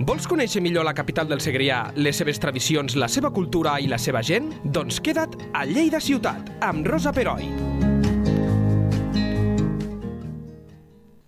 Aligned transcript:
Vols 0.00 0.24
conèixer 0.24 0.62
millor 0.64 0.86
la 0.86 0.94
capital 0.96 1.26
del 1.28 1.42
Segrià, 1.44 1.90
les 2.00 2.16
seves 2.16 2.38
tradicions, 2.40 2.94
la 2.96 3.04
seva 3.12 3.28
cultura 3.36 3.74
i 3.84 3.88
la 3.90 3.98
seva 4.00 4.22
gent? 4.24 4.46
Doncs 4.64 4.96
queda't 5.04 5.36
a 5.52 5.66
Lleida 5.68 6.00
Ciutat, 6.00 6.48
amb 6.64 6.88
Rosa 6.88 7.12
Peroi. 7.12 7.44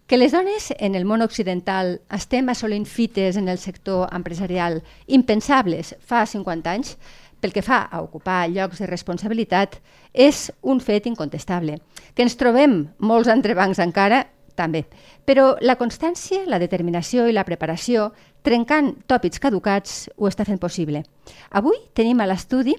Que 0.09 0.17
les 0.17 0.33
dones 0.33 0.71
en 0.79 0.97
el 0.97 1.05
món 1.05 1.21
occidental 1.21 1.99
estem 2.17 2.49
assolint 2.49 2.89
fites 2.89 3.37
en 3.37 3.53
el 3.53 3.61
sector 3.61 4.09
empresarial 4.09 4.81
impensables 5.05 5.93
fa 6.01 6.25
50 6.25 6.73
anys, 6.73 6.97
pel 7.45 7.53
que 7.53 7.61
fa 7.61 7.85
a 7.93 8.01
ocupar 8.01 8.47
llocs 8.49 8.81
de 8.81 8.89
responsabilitat, 8.89 9.83
és 10.15 10.47
un 10.63 10.81
fet 10.81 11.13
incontestable. 11.13 11.83
Que 12.17 12.25
ens 12.25 12.41
trobem 12.41 12.87
molts 13.05 13.29
entrebancs 13.29 13.85
encara, 13.85 14.31
també. 14.55 14.85
Però 15.25 15.57
la 15.61 15.77
constància, 15.81 16.45
la 16.47 16.61
determinació 16.61 17.27
i 17.29 17.35
la 17.35 17.45
preparació, 17.49 18.11
trencant 18.43 18.95
tòpics 19.11 19.41
caducats, 19.43 20.09
ho 20.17 20.29
està 20.29 20.47
fent 20.49 20.61
possible. 20.63 21.05
Avui 21.51 21.79
tenim 21.95 22.21
a 22.21 22.29
l'estudi 22.31 22.77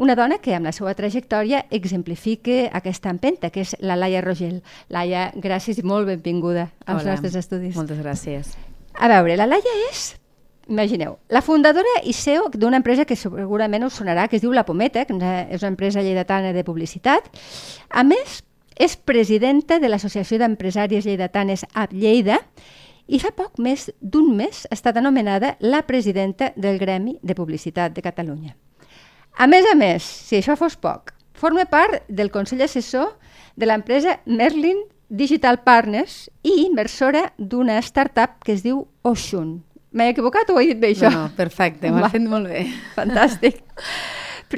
una 0.00 0.14
dona 0.16 0.38
que 0.38 0.54
amb 0.54 0.64
la 0.64 0.72
seva 0.72 0.94
trajectòria 0.96 1.64
exemplifica 1.70 2.70
aquesta 2.72 3.10
empenta, 3.12 3.50
que 3.50 3.64
és 3.66 3.74
la 3.84 3.98
Laia 3.98 4.22
Rogel. 4.24 4.60
Laia, 4.88 5.28
gràcies 5.34 5.80
i 5.80 5.84
molt 5.84 6.08
benvinguda 6.08 6.70
als 6.86 7.02
Hola, 7.02 7.16
nostres 7.16 7.36
estudis. 7.36 7.76
Moltes 7.76 8.00
gràcies. 8.00 8.54
A 8.94 9.10
veure, 9.12 9.36
la 9.36 9.48
Laia 9.50 9.74
és, 9.90 10.14
imagineu, 10.70 11.18
la 11.28 11.42
fundadora 11.42 11.98
i 12.06 12.14
CEO 12.16 12.48
d'una 12.54 12.80
empresa 12.80 13.04
que 13.04 13.18
segurament 13.18 13.84
us 13.84 13.98
sonarà, 14.00 14.28
que 14.28 14.38
es 14.38 14.44
diu 14.44 14.54
La 14.56 14.64
Pometa, 14.64 15.04
que 15.04 15.18
és 15.18 15.60
una 15.60 15.74
empresa 15.74 16.00
lleidatana 16.06 16.54
de 16.56 16.64
publicitat. 16.64 17.28
A 17.90 18.06
més, 18.06 18.40
és 18.80 18.96
presidenta 18.96 19.76
de 19.82 19.90
l'Associació 19.92 20.38
d'Empresàries 20.40 21.04
Lleidatanes 21.04 21.66
AB 21.74 21.98
Lleida 22.00 22.40
i 23.10 23.18
fa 23.18 23.32
poc 23.34 23.58
més 23.58 23.88
d'un 24.00 24.30
mes 24.38 24.64
ha 24.68 24.76
estat 24.76 25.00
anomenada 25.00 25.56
la 25.60 25.82
presidenta 25.86 26.52
del 26.56 26.78
Gremi 26.78 27.16
de 27.22 27.34
Publicitat 27.34 27.94
de 27.96 28.04
Catalunya. 28.04 28.54
A 29.34 29.48
més 29.50 29.66
a 29.66 29.74
més, 29.78 30.04
si 30.04 30.38
això 30.38 30.56
fos 30.58 30.76
poc, 30.78 31.10
forma 31.34 31.64
part 31.70 32.04
del 32.08 32.30
Consell 32.30 32.62
Assessor 32.62 33.16
de 33.58 33.66
l'empresa 33.66 34.20
Merlin 34.26 34.84
Digital 35.10 35.58
Partners 35.66 36.28
i 36.46 36.66
inversora 36.68 37.32
d'una 37.36 37.80
startup 37.82 38.38
que 38.44 38.54
es 38.54 38.62
diu 38.62 38.84
Oshun. 39.02 39.58
M'he 39.90 40.12
equivocat 40.12 40.50
o 40.52 40.54
ho 40.54 40.62
he 40.62 40.70
dit 40.70 40.78
bé, 40.78 40.92
això? 40.94 41.10
No, 41.10 41.26
no 41.26 41.34
perfecte, 41.34 41.90
m'ho 41.90 42.04
has 42.06 42.14
fet 42.14 42.26
molt 42.30 42.46
bé. 42.46 42.62
Fantàstic. 42.98 43.62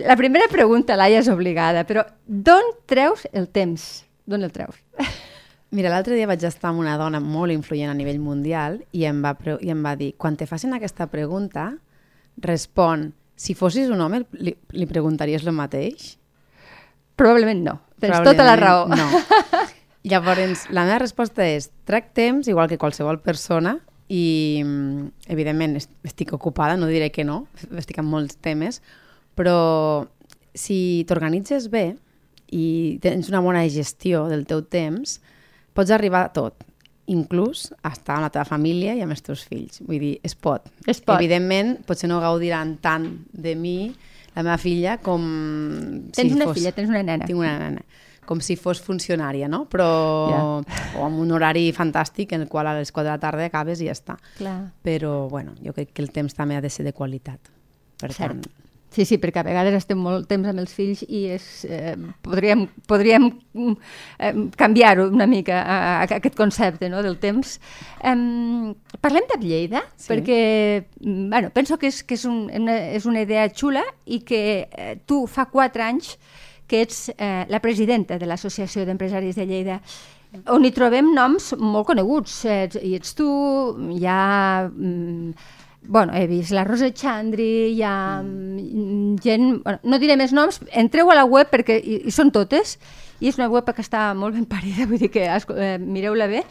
La 0.04 0.16
primera 0.20 0.48
pregunta, 0.52 0.96
Laia, 0.96 1.24
és 1.24 1.28
obligada, 1.32 1.86
però 1.88 2.04
d'on 2.28 2.72
treus 2.88 3.24
el 3.32 3.48
temps? 3.48 4.02
D'on 4.28 4.44
el 4.44 4.52
treus? 4.52 4.76
Mira, 5.72 5.88
l'altre 5.88 6.14
dia 6.18 6.26
vaig 6.28 6.42
estar 6.44 6.68
amb 6.70 6.82
una 6.82 6.98
dona 7.00 7.18
molt 7.20 7.52
influent 7.54 7.88
a 7.90 7.96
nivell 7.96 8.18
mundial 8.20 8.80
i 8.92 9.06
em 9.08 9.22
va, 9.24 9.32
i 9.64 9.70
em 9.72 9.80
va 9.84 9.94
dir, 9.96 10.10
quan 10.20 10.36
te 10.36 10.44
facin 10.46 10.74
aquesta 10.76 11.06
pregunta, 11.08 11.70
respon, 12.44 13.12
si 13.36 13.54
fossis 13.56 13.88
un 13.90 14.00
home, 14.04 14.22
li, 14.36 14.52
li 14.76 14.86
preguntaries 14.90 15.46
el 15.48 15.56
mateix? 15.56 16.16
Probablement 17.16 17.62
no. 17.64 17.78
Tens 18.00 18.18
tota 18.24 18.44
la 18.44 18.56
raó. 18.56 18.84
Probablement 18.86 19.16
No. 19.22 19.68
Llavors, 20.10 20.64
la 20.74 20.82
meva 20.82 20.98
resposta 20.98 21.44
és, 21.46 21.68
trec 21.86 22.08
temps, 22.16 22.48
igual 22.50 22.66
que 22.68 22.78
qualsevol 22.80 23.20
persona, 23.22 23.76
i 24.10 24.60
mm, 24.64 25.04
evidentment 25.30 25.76
est- 25.78 25.92
estic 26.04 26.32
ocupada, 26.34 26.74
no 26.76 26.88
diré 26.90 27.12
que 27.14 27.22
no, 27.24 27.44
estic 27.78 28.00
amb 28.02 28.10
molts 28.10 28.34
temes, 28.42 28.80
però 29.38 30.04
si 30.52 31.04
t'organitzes 31.08 31.70
bé 31.72 31.94
i 32.52 32.98
tens 33.00 33.30
una 33.30 33.40
bona 33.40 33.62
gestió 33.70 34.26
del 34.28 34.42
teu 34.44 34.64
temps, 34.66 35.20
pots 35.74 35.90
arribar 35.94 36.26
a 36.26 36.32
tot, 36.34 36.64
inclús 37.12 37.70
a 37.82 37.90
estar 37.92 38.16
amb 38.18 38.26
la 38.28 38.30
teva 38.34 38.44
família 38.48 38.94
i 38.96 39.02
amb 39.04 39.14
els 39.16 39.22
teus 39.26 39.42
fills. 39.48 39.80
Vull 39.86 39.98
dir, 40.00 40.14
es 40.24 40.34
pot. 40.34 40.68
Es 40.86 41.00
pot. 41.02 41.16
Evidentment, 41.18 41.78
potser 41.88 42.08
no 42.10 42.20
gaudiran 42.22 42.76
tant 42.84 43.08
de 43.32 43.56
mi, 43.58 43.92
la 44.36 44.44
meva 44.46 44.56
filla, 44.58 44.98
com... 45.02 45.24
Tens 46.14 46.32
una 46.36 46.46
fos... 46.48 46.56
filla, 46.58 46.72
tens 46.72 46.88
una 46.92 47.02
nena. 47.02 47.26
Tinc 47.28 47.38
una 47.42 47.58
nena 47.58 47.84
com 48.22 48.38
si 48.40 48.54
fos 48.56 48.78
funcionària, 48.80 49.48
no? 49.50 49.64
Però 49.68 49.86
Ja. 50.30 50.42
o 50.96 51.04
amb 51.04 51.18
un 51.18 51.32
horari 51.34 51.72
fantàstic 51.74 52.30
en 52.32 52.42
el 52.44 52.48
qual 52.48 52.68
a 52.70 52.74
les 52.78 52.92
4 52.94 53.08
de 53.08 53.10
la 53.10 53.18
tarda 53.20 53.44
acabes 53.50 53.80
i 53.82 53.88
ja 53.90 53.96
està. 53.96 54.14
Clar. 54.38 54.70
Però, 54.86 55.28
bueno, 55.28 55.56
jo 55.60 55.74
crec 55.74 55.90
que 55.92 56.02
el 56.06 56.12
temps 56.14 56.32
també 56.38 56.56
ha 56.56 56.62
de 56.62 56.70
ser 56.70 56.84
de 56.86 56.92
qualitat. 56.94 57.50
Per 57.98 58.12
Cert. 58.12 58.30
tant, 58.30 58.61
Sí, 58.92 59.06
sí, 59.08 59.16
perquè 59.16 59.40
a 59.40 59.46
vegades 59.46 59.78
estem 59.78 59.96
molt 59.96 60.26
temps 60.28 60.48
amb 60.50 60.60
els 60.60 60.74
fills 60.76 61.00
i 61.08 61.22
és, 61.32 61.46
eh, 61.64 61.94
podríem, 62.24 62.66
podríem 62.90 63.30
eh, 64.20 64.32
canviar-ho 64.60 65.06
una 65.08 65.26
mica, 65.26 65.62
a, 65.62 65.78
a, 66.02 66.18
aquest 66.18 66.36
concepte 66.36 66.90
no, 66.92 67.00
del 67.04 67.16
temps. 67.22 67.54
Um, 68.04 68.74
parlem 69.00 69.24
de 69.30 69.38
Lleida, 69.40 69.82
Sí. 69.96 70.10
perquè 70.12 70.84
bueno, 71.00 71.48
penso 71.56 71.78
que, 71.78 71.88
és, 71.88 72.02
que 72.04 72.18
és, 72.20 72.26
un, 72.28 72.50
una, 72.52 72.76
és 72.92 73.06
una 73.08 73.24
idea 73.24 73.48
xula 73.48 73.84
i 74.04 74.20
que 74.28 74.42
eh, 74.68 74.96
tu 75.06 75.24
fa 75.26 75.46
quatre 75.48 75.86
anys 75.86 76.18
que 76.68 76.82
ets 76.84 77.08
eh, 77.16 77.46
la 77.48 77.60
presidenta 77.60 78.18
de 78.18 78.28
l'Associació 78.28 78.84
d'Empresaris 78.84 79.36
de 79.36 79.46
Lleida, 79.48 79.80
on 80.52 80.64
hi 80.64 80.70
trobem 80.72 81.10
noms 81.16 81.50
molt 81.60 81.88
coneguts. 81.90 82.44
Eh, 82.44 82.68
I 82.82 82.94
ets 83.00 83.16
tu, 83.16 83.28
hi 83.96 84.04
ha... 84.08 84.68
Mm, 84.68 85.32
bueno, 85.84 86.14
he 86.14 86.26
vist 86.26 86.52
la 86.52 86.64
Rosa 86.64 86.92
Chandri, 86.94 87.74
hi 87.74 87.82
ha 87.82 88.22
mm. 88.22 89.16
gent... 89.22 89.62
Bueno, 89.64 89.78
no 89.82 89.98
diré 90.02 90.16
més 90.16 90.34
noms, 90.34 90.60
entreu 90.70 91.10
a 91.10 91.18
la 91.18 91.26
web 91.28 91.50
perquè 91.52 91.78
hi, 91.80 92.02
hi 92.06 92.14
són 92.14 92.32
totes, 92.34 92.76
i 93.20 93.30
és 93.30 93.38
una 93.38 93.50
web 93.52 93.68
que 93.70 93.84
està 93.84 94.10
molt 94.18 94.38
ben 94.38 94.46
parida, 94.50 94.86
vull 94.90 95.02
dir 95.02 95.12
que 95.12 95.26
eh, 95.28 95.76
mireu-la 95.78 96.30
bé. 96.30 96.42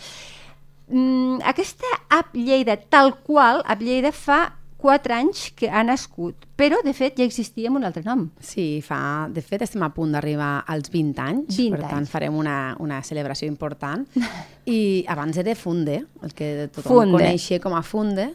Mm, 0.92 1.40
aquesta 1.48 1.88
app 2.12 2.36
Lleida, 2.36 2.76
tal 2.92 3.16
qual, 3.24 3.64
app 3.64 3.84
Lleida 3.84 4.12
fa 4.16 4.42
4 4.82 5.14
anys 5.14 5.44
que 5.56 5.70
ha 5.70 5.84
nascut, 5.86 6.48
però 6.58 6.80
de 6.84 6.92
fet 6.98 7.20
ja 7.20 7.26
existia 7.28 7.70
amb 7.70 7.78
un 7.78 7.86
altre 7.86 8.02
nom. 8.04 8.26
sí, 8.42 8.82
fa... 8.82 9.30
De 9.32 9.44
fet, 9.46 9.62
estem 9.62 9.84
a 9.86 9.92
punt 9.94 10.16
d'arribar 10.16 10.64
als 10.68 10.90
20 10.92 11.22
anys, 11.22 11.54
20 11.56 11.76
per 11.76 11.82
tant, 11.86 12.00
anys. 12.02 12.10
farem 12.10 12.36
una, 12.36 12.76
una 12.82 13.02
celebració 13.06 13.48
important. 13.48 14.08
I 14.78 15.06
abans 15.08 15.38
era 15.38 15.56
Funde, 15.56 16.02
el 16.26 16.34
que 16.34 16.68
tothom 16.74 17.04
Funde. 17.04 17.20
coneixia 17.20 17.62
com 17.62 17.78
a 17.78 17.84
Funde, 17.86 18.32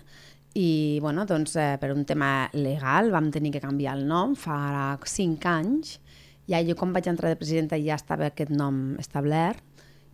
i 0.57 0.99
bueno, 1.03 1.27
doncs, 1.29 1.57
eh, 1.61 1.77
per 1.81 1.93
un 1.93 2.07
tema 2.09 2.49
legal 2.57 3.11
vam 3.13 3.29
tenir 3.31 3.53
que 3.53 3.61
canviar 3.61 3.99
el 3.99 4.07
nom 4.09 4.33
fa 4.37 4.97
5 5.05 5.49
anys. 5.53 5.99
Ja 6.49 6.63
jo 6.65 6.77
quan 6.79 6.95
vaig 6.95 7.09
entrar 7.11 7.29
de 7.29 7.37
presidenta 7.37 7.77
ja 7.77 7.99
estava 7.99 8.31
aquest 8.31 8.53
nom 8.55 8.97
establert 9.03 9.61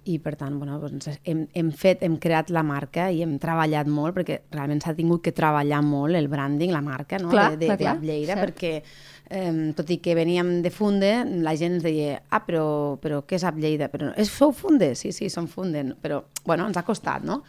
i 0.05 0.17
per 0.19 0.33
tant 0.35 0.57
bueno, 0.59 0.81
doncs 0.83 1.13
hem, 1.23 1.45
hem, 1.55 1.69
fet, 1.71 2.01
hem 2.03 2.17
creat 2.19 2.51
la 2.51 2.65
marca 2.67 3.07
i 3.13 3.21
hem 3.23 3.37
treballat 3.39 3.87
molt 3.87 4.17
perquè 4.17 4.41
realment 4.51 4.81
s'ha 4.83 4.97
tingut 4.99 5.23
que 5.23 5.35
treballar 5.37 5.79
molt 5.87 6.19
el 6.19 6.27
branding, 6.33 6.73
la 6.75 6.81
marca 6.83 7.21
no? 7.23 7.31
Clar, 7.31 7.53
de, 7.55 7.69
de, 7.69 7.77
clar, 7.79 8.01
de 8.01 8.09
Lleida 8.09 8.35
cert. 8.35 8.43
perquè 8.49 8.73
eh, 9.31 9.53
tot 9.79 9.93
i 9.95 10.01
que 10.03 10.17
veníem 10.19 10.57
de 10.65 10.73
Funde 10.75 11.13
la 11.45 11.55
gent 11.61 11.77
ens 11.77 11.87
deia, 11.87 12.17
ah 12.31 12.43
però, 12.43 12.65
però 12.99 13.23
què 13.29 13.39
és 13.39 13.47
Lleida? 13.61 13.93
Però, 13.93 14.11
no, 14.11 14.17
és, 14.19 14.33
sou 14.33 14.51
Funde? 14.51 14.97
Sí, 14.99 15.13
sí, 15.15 15.31
som 15.31 15.47
Funde, 15.47 15.85
però 16.03 16.25
bueno, 16.43 16.67
ens 16.67 16.81
ha 16.81 16.87
costat, 16.89 17.23
no? 17.23 17.45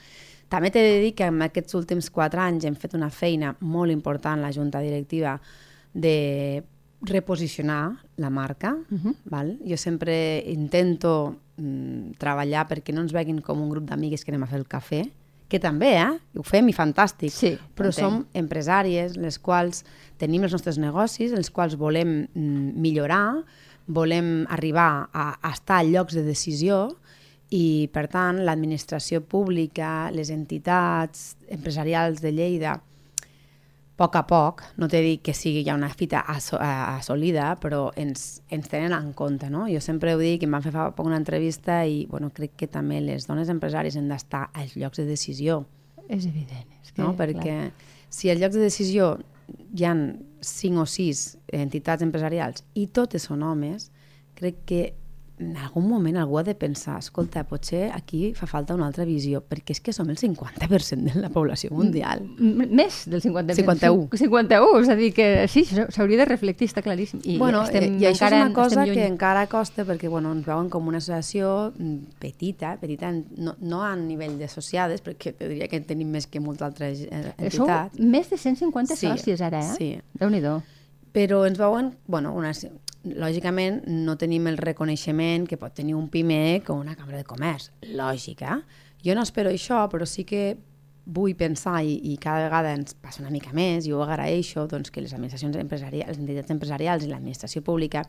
També 0.54 0.70
t'he 0.70 0.84
de 0.86 0.98
dir 1.02 1.16
que 1.18 1.26
en 1.32 1.42
aquests 1.42 1.74
últims 1.80 2.12
quatre 2.14 2.44
anys 2.44 2.68
hem 2.70 2.76
fet 2.78 2.94
una 2.94 3.10
feina 3.10 3.56
molt 3.66 3.90
important 3.90 4.42
la 4.44 4.52
junta 4.54 4.84
directiva 4.86 5.40
de 5.94 6.62
reposicionar 7.02 7.98
la 8.22 8.30
marca. 8.30 8.76
Uh 8.92 9.00
-huh. 9.00 9.16
val? 9.26 9.58
Jo 9.66 9.78
sempre 9.78 10.44
intento 10.46 11.36
mm, 11.58 12.12
treballar 12.20 12.68
perquè 12.68 12.94
no 12.94 13.02
ens 13.02 13.14
veguin 13.14 13.42
com 13.42 13.62
un 13.62 13.70
grup 13.70 13.90
d'amigues 13.90 14.24
que 14.24 14.32
anem 14.32 14.44
a 14.44 14.48
fer 14.48 14.60
el 14.60 14.68
cafè, 14.68 15.10
que 15.48 15.60
també, 15.60 15.98
eh? 15.98 16.20
Ho 16.38 16.44
fem 16.44 16.70
i 16.70 16.74
fantàstic. 16.74 17.32
Sí, 17.32 17.58
però 17.76 17.90
entenc. 17.90 17.94
som 17.94 18.26
empresàries, 18.34 19.18
les 19.18 19.40
quals 19.40 19.84
tenim 20.18 20.44
els 20.44 20.52
nostres 20.52 20.78
negocis, 20.78 21.32
els 21.32 21.50
quals 21.50 21.76
volem 21.76 22.28
mm, 22.34 22.80
millorar, 22.80 23.44
volem 23.88 24.46
arribar 24.50 25.10
a, 25.12 25.38
a 25.42 25.52
estar 25.52 25.80
a 25.80 25.84
llocs 25.84 26.14
de 26.14 26.24
decisió 26.24 26.96
i, 27.54 27.88
per 27.94 28.08
tant, 28.10 28.40
l'administració 28.48 29.22
pública, 29.30 30.10
les 30.12 30.32
entitats 30.34 31.36
empresarials 31.54 32.22
de 32.24 32.32
Lleida, 32.34 32.74
a 32.80 32.82
poc 33.96 34.16
a 34.18 34.24
poc, 34.26 34.64
no 34.82 34.88
t'he 34.90 35.04
dit 35.06 35.22
que 35.22 35.36
sigui 35.38 35.62
ja 35.68 35.76
una 35.78 35.92
fita 35.94 36.24
a- 36.26 36.96
assolida, 36.98 37.52
però 37.62 37.92
ens, 37.96 38.42
ens 38.50 38.68
tenen 38.72 38.92
en 38.98 39.12
compte, 39.14 39.52
no? 39.54 39.68
Jo 39.70 39.80
sempre 39.86 40.16
ho 40.16 40.18
dic, 40.18 40.42
em 40.48 40.52
van 40.58 40.64
fer 40.66 40.74
fa 40.74 40.88
poc 40.98 41.06
una 41.06 41.20
entrevista 41.22 41.84
i, 41.86 42.08
bueno, 42.10 42.32
crec 42.34 42.56
que 42.58 42.68
també 42.68 42.98
les 43.06 43.28
dones 43.30 43.52
empresàries 43.54 43.96
han 44.00 44.10
d'estar 44.10 44.48
als 44.54 44.74
llocs 44.76 44.98
de 44.98 45.06
decisió, 45.06 45.62
És 46.10 46.26
evident. 46.26 46.66
És 46.84 46.92
que, 46.92 47.02
no? 47.02 47.14
Perquè 47.16 47.72
si 48.10 48.30
als 48.34 48.42
llocs 48.42 48.56
de 48.58 48.66
decisió 48.66 49.14
hi 49.78 49.86
han 49.86 50.02
cinc 50.42 50.82
o 50.82 50.86
sis 50.90 51.38
entitats 51.54 52.04
empresarials 52.04 52.66
i 52.74 52.88
totes 52.88 53.30
són 53.30 53.44
homes, 53.46 53.92
crec 54.36 54.56
que 54.66 54.82
en 55.40 55.58
algun 55.58 55.88
moment 55.90 56.18
algú 56.22 56.38
ha 56.38 56.44
de 56.44 56.54
pensar, 56.56 57.00
escolta, 57.02 57.44
potser 57.50 57.88
aquí 57.94 58.34
fa 58.38 58.46
falta 58.48 58.76
una 58.78 58.86
altra 58.86 59.06
visió, 59.06 59.42
perquè 59.42 59.74
és 59.74 59.82
que 59.82 59.94
som 59.96 60.10
el 60.14 60.20
50% 60.20 61.10
de 61.10 61.22
la 61.22 61.32
població 61.34 61.72
mundial. 61.74 62.22
M 62.38 62.68
més 62.70 63.04
del 63.10 63.24
50%. 63.24 63.58
51. 63.58 64.20
51, 64.22 64.84
és 64.84 64.92
a 64.94 64.98
dir, 65.00 65.10
que 65.18 65.28
sí, 65.50 65.66
s'hauria 65.66 66.22
de 66.22 66.28
reflectir, 66.30 66.70
està 66.70 66.84
claríssim. 66.86 67.24
I, 67.26 67.40
bueno, 67.42 67.64
estem, 67.66 67.98
i 67.98 68.08
això 68.12 68.30
és 68.30 68.38
una 68.38 68.54
cosa 68.54 68.86
que 68.90 69.08
encara 69.08 69.48
costa, 69.52 69.88
perquè 69.90 70.12
bueno, 70.12 70.36
ens 70.38 70.46
veuen 70.46 70.70
com 70.74 70.88
una 70.92 71.02
associació 71.02 71.74
mm, 71.74 72.20
petita, 72.22 72.76
petita 72.82 73.12
no, 73.14 73.58
no 73.60 73.82
a 73.84 73.96
nivell 73.98 74.38
d'associades, 74.40 75.02
perquè 75.06 75.34
te 75.38 75.50
diria 75.50 75.70
que 75.72 75.82
en 75.82 75.90
tenim 75.90 76.14
més 76.14 76.30
que 76.30 76.44
moltes 76.44 76.70
altres 76.70 77.04
eh, 77.10 77.26
entitats. 77.40 77.98
Sou 77.98 78.14
més 78.14 78.30
de 78.30 78.38
150 78.38 78.96
sí, 79.00 79.10
sòcies 79.10 79.42
ara, 79.50 79.66
eh? 79.66 79.76
Sí. 79.80 79.92
Déu-n'hi-do. 80.22 80.60
Però 81.14 81.44
ens 81.46 81.60
veuen, 81.62 81.92
bueno, 82.10 82.32
una, 82.34 82.54
lògicament 83.04 83.82
no 83.88 84.16
tenim 84.20 84.48
el 84.48 84.58
reconeixement 84.58 85.48
que 85.50 85.60
pot 85.60 85.74
tenir 85.76 85.96
un 85.96 86.08
PIMEC 86.12 86.70
o 86.72 86.78
una 86.80 86.96
cambra 86.96 87.20
de 87.20 87.28
comerç. 87.28 87.72
Lògica. 87.92 88.62
Jo 89.04 89.16
no 89.16 89.26
espero 89.28 89.52
això, 89.52 89.82
però 89.92 90.08
sí 90.08 90.24
que 90.24 90.54
vull 91.04 91.36
pensar, 91.36 91.82
i, 91.84 91.98
i 92.14 92.16
cada 92.22 92.46
vegada 92.46 92.72
ens 92.78 92.96
passa 92.96 93.22
una 93.22 93.32
mica 93.34 93.52
més, 93.56 93.88
i 93.88 93.92
ho 93.92 94.02
agraeixo, 94.06 94.68
doncs, 94.72 94.92
que 94.92 95.04
les 95.04 95.12
administracions 95.12 95.58
empresarials, 95.60 96.14
les 96.14 96.22
entitats 96.22 96.54
empresarials 96.56 97.04
i 97.04 97.10
l'administració 97.12 97.64
pública, 97.66 98.06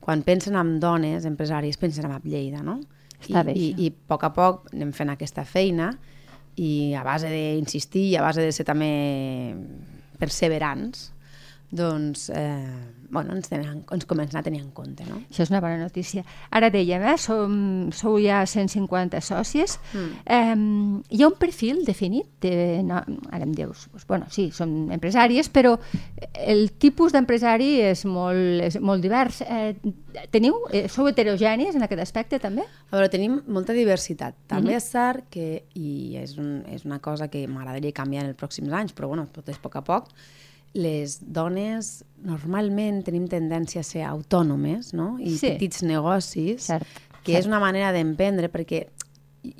quan 0.00 0.22
pensen 0.24 0.56
en 0.56 0.78
dones 0.80 1.26
empresàries, 1.28 1.76
pensen 1.76 2.08
en 2.08 2.16
Lleida, 2.24 2.62
no? 2.64 2.78
Està 3.18 3.42
I, 3.52 3.52
i, 3.52 3.68
I 3.84 3.90
a 3.90 3.96
poc 4.12 4.24
a 4.24 4.32
poc 4.32 4.70
anem 4.72 4.92
fent 4.96 5.12
aquesta 5.12 5.44
feina 5.48 5.90
i 6.56 6.94
a 6.96 7.02
base 7.04 7.28
d'insistir 7.32 8.06
i 8.12 8.16
a 8.16 8.24
base 8.24 8.44
de 8.44 8.52
ser 8.52 8.64
també 8.68 8.88
perseverants, 10.20 11.10
doncs 11.70 12.30
eh, 12.30 12.94
bueno, 13.10 13.34
ens, 13.34 13.48
tenen, 13.48 13.84
ens 13.92 14.06
comencen 14.06 14.38
a 14.38 14.42
tenir 14.42 14.60
en 14.60 14.70
compte. 14.70 15.04
No? 15.08 15.18
Això 15.30 15.44
és 15.44 15.50
una 15.50 15.60
bona 15.62 15.78
notícia. 15.80 16.24
Ara 16.54 16.70
dèiem, 16.72 17.02
eh, 17.02 17.16
som, 17.20 17.56
sou 17.94 18.18
ja 18.22 18.42
150 18.46 19.20
sòcies. 19.24 19.76
Mm. 19.92 20.22
Eh, 20.24 21.10
hi 21.16 21.22
ha 21.22 21.30
un 21.30 21.38
perfil 21.38 21.84
definit? 21.86 22.28
De, 22.42 22.82
no, 22.86 23.02
ara 23.30 23.46
em 23.46 23.54
dius, 23.56 23.86
doncs, 23.92 24.06
bueno, 24.08 24.30
sí, 24.32 24.48
som 24.54 24.90
empresàries, 24.94 25.50
però 25.52 25.76
el 26.46 26.70
tipus 26.82 27.14
d'empresari 27.16 27.76
és, 27.90 28.04
molt, 28.08 28.62
és 28.66 28.78
molt 28.82 29.04
divers. 29.04 29.42
Eh, 29.46 29.74
teniu, 30.32 30.58
eh, 30.72 30.86
sou 30.92 31.08
heterogènies 31.10 31.76
en 31.76 31.86
aquest 31.86 32.02
aspecte 32.02 32.40
també? 32.42 32.66
A 32.90 32.98
veure, 32.98 33.10
tenim 33.12 33.40
molta 33.46 33.76
diversitat. 33.76 34.34
També 34.46 34.72
mm 34.72 34.74
-hmm. 34.74 34.76
és 34.76 34.90
cert 34.90 35.24
que, 35.30 35.64
i 35.74 36.16
és, 36.16 36.36
un, 36.38 36.64
és 36.68 36.84
una 36.84 36.98
cosa 36.98 37.28
que 37.28 37.46
m'agradaria 37.46 37.92
canviar 37.92 38.24
en 38.24 38.30
els 38.30 38.38
pròxims 38.38 38.72
anys, 38.72 38.94
però 38.94 39.08
bueno, 39.08 39.28
tot 39.32 39.48
és 39.48 39.56
a 39.56 39.60
poc 39.60 39.76
a 39.76 39.82
poc, 39.82 40.08
les 40.76 41.18
dones 41.20 42.04
normalment 42.26 43.02
tenim 43.06 43.26
tendència 43.30 43.82
a 43.82 43.86
ser 43.86 44.04
autònomes 44.06 44.92
no? 44.96 45.14
i 45.18 45.36
sí. 45.38 45.54
petits 45.54 45.82
negocis, 45.86 46.68
cert, 46.68 46.86
que 47.22 47.32
cert. 47.32 47.40
és 47.40 47.48
una 47.48 47.60
manera 47.62 47.92
d'emprendre, 47.96 48.50
perquè 48.52 48.84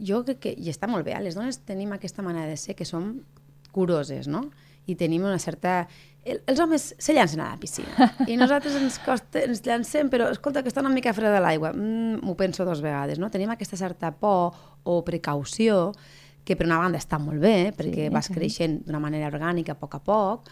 jo 0.03 0.23
crec 0.27 0.43
que, 0.43 0.53
i 0.57 0.71
està 0.73 0.89
molt 0.91 1.07
bé, 1.07 1.15
eh? 1.17 1.23
les 1.25 1.37
dones 1.39 1.61
tenim 1.67 1.95
aquesta 1.95 2.25
manera 2.27 2.51
de 2.51 2.59
ser 2.61 2.77
que 2.79 2.87
som 2.89 3.15
curoses, 3.73 4.29
no? 4.29 4.47
I 4.87 4.95
tenim 4.99 5.25
una 5.27 5.39
certa... 5.43 5.85
El, 6.27 6.41
els 6.51 6.59
homes 6.63 6.89
se 6.99 7.15
llancen 7.15 7.43
a 7.43 7.53
la 7.53 7.59
piscina 7.61 8.09
i 8.27 8.35
nosaltres 8.41 8.75
ens, 8.81 8.99
costa, 9.05 9.45
ens 9.47 9.63
llancem, 9.67 10.11
però 10.11 10.31
escolta, 10.35 10.63
que 10.65 10.73
està 10.73 10.83
una 10.83 10.95
mica 10.95 11.15
freda 11.15 11.43
l'aigua, 11.43 11.73
mm, 11.75 12.23
m'ho 12.25 12.35
penso 12.39 12.67
dos 12.67 12.83
vegades, 12.83 13.21
no? 13.23 13.31
Tenim 13.31 13.53
aquesta 13.55 13.79
certa 13.79 14.11
por 14.15 14.57
o 14.87 15.01
precaució 15.07 15.93
que 16.47 16.55
per 16.55 16.67
una 16.69 16.79
banda 16.79 16.99
està 17.03 17.19
molt 17.23 17.43
bé, 17.43 17.73
perquè 17.75 18.07
sí, 18.07 18.15
vas 18.15 18.31
creixent 18.31 18.81
d'una 18.87 19.03
manera 19.03 19.31
orgànica 19.33 19.75
a 19.75 19.79
poc 19.79 19.99
a 19.99 20.03
poc, 20.03 20.51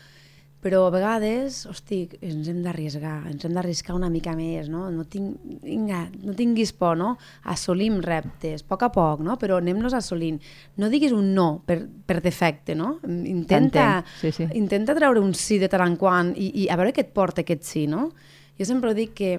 però 0.65 0.87
a 0.87 0.93
vegades, 0.95 1.59
hosti, 1.69 1.99
ens 2.25 2.47
hem 2.49 2.63
d'arriscar, 2.65 3.19
ens 3.29 3.45
hem 3.45 3.53
d'arriscar 3.53 3.93
una 3.99 4.09
mica 4.09 4.33
més, 4.33 4.71
no? 4.73 4.87
No, 4.89 5.03
tinc, 5.05 5.35
vinga, 5.61 6.07
no 6.25 6.33
tinguis 6.39 6.73
por, 6.73 6.97
no? 6.97 7.11
Assolim 7.53 7.99
reptes, 8.01 8.65
a 8.65 8.71
poc 8.71 8.87
a 8.87 8.89
poc, 8.95 9.21
no? 9.27 9.37
Però 9.37 9.59
anem-los 9.61 9.93
assolint. 9.99 10.39
No 10.81 10.89
diguis 10.89 11.13
un 11.13 11.35
no 11.37 11.49
per, 11.69 11.83
per 11.85 12.23
defecte, 12.25 12.73
no? 12.81 12.95
Intenta, 13.05 14.01
sí, 14.23 14.33
sí. 14.33 14.49
intenta 14.57 14.97
treure 14.97 15.21
un 15.21 15.37
sí 15.37 15.61
de 15.61 15.69
tant 15.69 15.85
en 15.85 15.99
quant 16.01 16.33
i, 16.33 16.49
i 16.65 16.69
a 16.73 16.81
veure 16.81 16.97
què 16.97 17.05
et 17.05 17.13
porta 17.13 17.45
aquest 17.45 17.69
sí, 17.69 17.85
no? 17.85 18.09
Jo 18.57 18.65
sempre 18.65 18.97
dic 18.97 19.13
que 19.21 19.35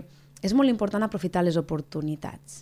és 0.46 0.54
molt 0.54 0.70
important 0.70 1.02
aprofitar 1.02 1.42
les 1.42 1.58
oportunitats. 1.58 2.62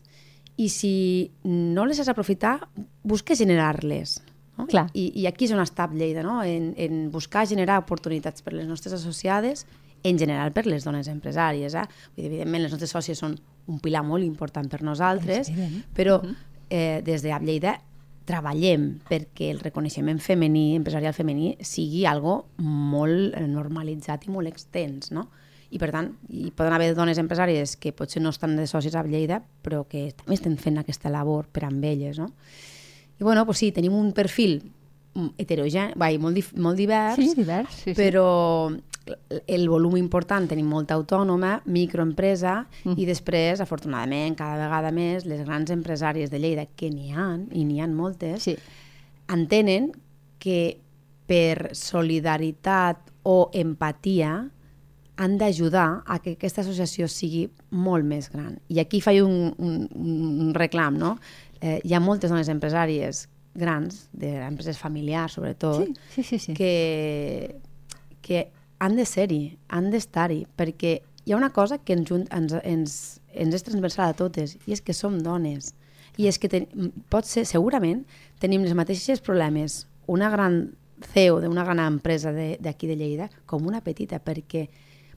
I 0.55 0.71
si 0.71 0.95
no 1.43 1.83
les 1.83 1.99
has 1.99 2.07
aprofitar, 2.07 2.61
busca 3.03 3.35
generar-les 3.35 4.21
no? 4.57 4.67
Clar. 4.67 4.87
I, 4.93 5.09
I 5.21 5.27
aquí 5.29 5.47
és 5.47 5.53
on 5.55 5.61
està 5.63 5.87
Lleida, 5.93 6.23
no? 6.25 6.41
en, 6.43 6.73
en 6.77 7.07
buscar 7.13 7.47
generar 7.49 7.79
oportunitats 7.81 8.45
per 8.45 8.55
les 8.55 8.67
nostres 8.69 8.95
associades, 8.99 9.65
en 10.03 10.19
general 10.19 10.51
per 10.51 10.65
les 10.67 10.83
dones 10.83 11.07
empresàries. 11.07 11.75
Eh? 11.75 11.85
Vull 12.15 12.25
dir, 12.25 12.29
evidentment, 12.31 12.65
les 12.65 12.75
nostres 12.75 12.93
sòcies 12.93 13.19
són 13.23 13.37
un 13.71 13.79
pilar 13.79 14.03
molt 14.05 14.25
important 14.25 14.67
per 14.69 14.83
nosaltres, 14.83 15.49
però 15.95 16.19
mhm. 16.21 16.35
eh, 16.69 17.01
des 17.05 17.23
de 17.23 17.33
Lleida 17.39 17.77
treballem 18.23 19.01
perquè 19.09 19.49
el 19.51 19.59
reconeixement 19.59 20.19
femení, 20.23 20.73
empresarial 20.77 21.15
femení, 21.15 21.53
sigui 21.63 22.05
algo 22.07 22.45
molt 22.63 23.35
normalitzat 23.51 24.27
i 24.27 24.31
molt 24.31 24.51
extens, 24.51 25.11
no? 25.11 25.27
I 25.73 25.79
per 25.81 25.89
tant, 25.89 26.11
hi 26.29 26.51
poden 26.53 26.75
haver 26.75 26.91
dones 26.93 27.17
empresàries 27.17 27.73
que 27.81 27.91
potser 27.97 28.21
no 28.21 28.29
estan 28.29 28.53
de 28.55 28.67
socis 28.69 28.93
a 28.95 29.01
Lleida, 29.07 29.41
però 29.65 29.81
que 29.89 30.11
també 30.19 30.37
estan 30.37 30.55
fent 30.61 30.77
aquesta 30.79 31.09
labor 31.09 31.49
per 31.49 31.65
amb 31.65 31.83
elles, 31.89 32.19
no? 32.21 32.29
I 33.19 33.23
bueno, 33.23 33.45
pues 33.45 33.59
sí, 33.59 33.71
tenim 33.71 33.93
un 33.93 34.11
perfil 34.13 34.61
heterogène, 35.37 35.93
vai, 35.99 36.17
molt, 36.17 36.39
molt 36.57 36.79
divers, 36.79 37.19
sí, 37.19 37.33
divers 37.37 37.75
sí, 37.83 37.91
sí. 37.91 37.97
però 37.97 38.71
el 39.51 39.67
volum 39.67 39.97
important 39.99 40.47
tenim 40.47 40.69
molta 40.71 40.95
autònoma, 40.95 41.57
microempresa 41.67 42.61
mm. 42.83 42.95
i 42.97 43.07
després, 43.07 43.61
afortunadament, 43.61 44.37
cada 44.39 44.57
vegada 44.61 44.93
més, 44.95 45.27
les 45.27 45.43
grans 45.43 45.73
empresàries 45.75 46.31
de 46.31 46.39
Lleida, 46.39 46.65
que 46.79 46.89
n'hi 46.89 47.11
han, 47.11 47.47
i 47.51 47.65
n'hi 47.67 47.83
han 47.83 47.93
moltes, 47.97 48.47
sí. 48.47 48.55
entenen 49.31 49.91
que 50.43 50.79
per 51.27 51.71
solidaritat 51.77 53.11
o 53.23 53.37
empatia 53.55 54.33
han 55.15 55.37
d'ajudar 55.37 56.03
a 56.09 56.17
que 56.23 56.33
aquesta 56.33 56.63
associació 56.63 57.07
sigui 57.11 57.45
molt 57.69 58.07
més 58.07 58.31
gran. 58.33 58.57
I 58.73 58.81
aquí 58.81 58.99
faig 59.03 59.21
un, 59.21 59.53
un, 59.61 59.83
un 59.93 60.53
reclam, 60.57 60.97
no? 60.97 61.17
Eh, 61.63 61.79
hi 61.83 61.95
ha 61.95 62.01
moltes 62.03 62.31
dones 62.33 62.51
empresàries 62.51 63.27
grans, 63.55 64.07
d'empreses 64.11 64.79
familiars 64.81 65.37
sobretot, 65.37 65.87
sí, 65.87 65.93
sí, 66.15 66.23
sí, 66.23 66.39
sí. 66.39 66.53
Que, 66.57 67.61
que 68.21 68.49
han 68.83 68.97
de 68.99 69.05
ser-hi, 69.07 69.55
han 69.71 69.87
d'estar-hi, 69.93 70.43
perquè 70.59 70.97
hi 71.23 71.31
ha 71.31 71.39
una 71.39 71.53
cosa 71.55 71.79
que 71.79 71.95
ens, 71.95 72.11
ens, 72.11 72.57
ens, 72.63 72.97
ens 73.31 73.55
és 73.55 73.63
transversal 73.63 74.11
a 74.11 74.17
totes, 74.17 74.57
i 74.67 74.75
és 74.75 74.83
que 74.83 74.95
som 74.97 75.21
dones. 75.23 75.71
I 76.19 76.27
és 76.29 76.37
que 76.37 76.49
ten, 76.51 76.67
pot 77.09 77.25
ser, 77.29 77.45
segurament, 77.49 78.03
tenim 78.43 78.65
els 78.67 78.75
mateixos 78.77 79.23
problemes 79.23 79.85
una 80.11 80.29
gran 80.33 80.65
CEO 81.13 81.39
d'una 81.41 81.63
gran 81.63 81.79
empresa 81.83 82.31
d'aquí 82.33 82.87
de, 82.87 82.95
de 82.95 82.99
Lleida 82.99 83.29
com 83.49 83.65
una 83.67 83.81
petita, 83.83 84.19
perquè 84.19 84.67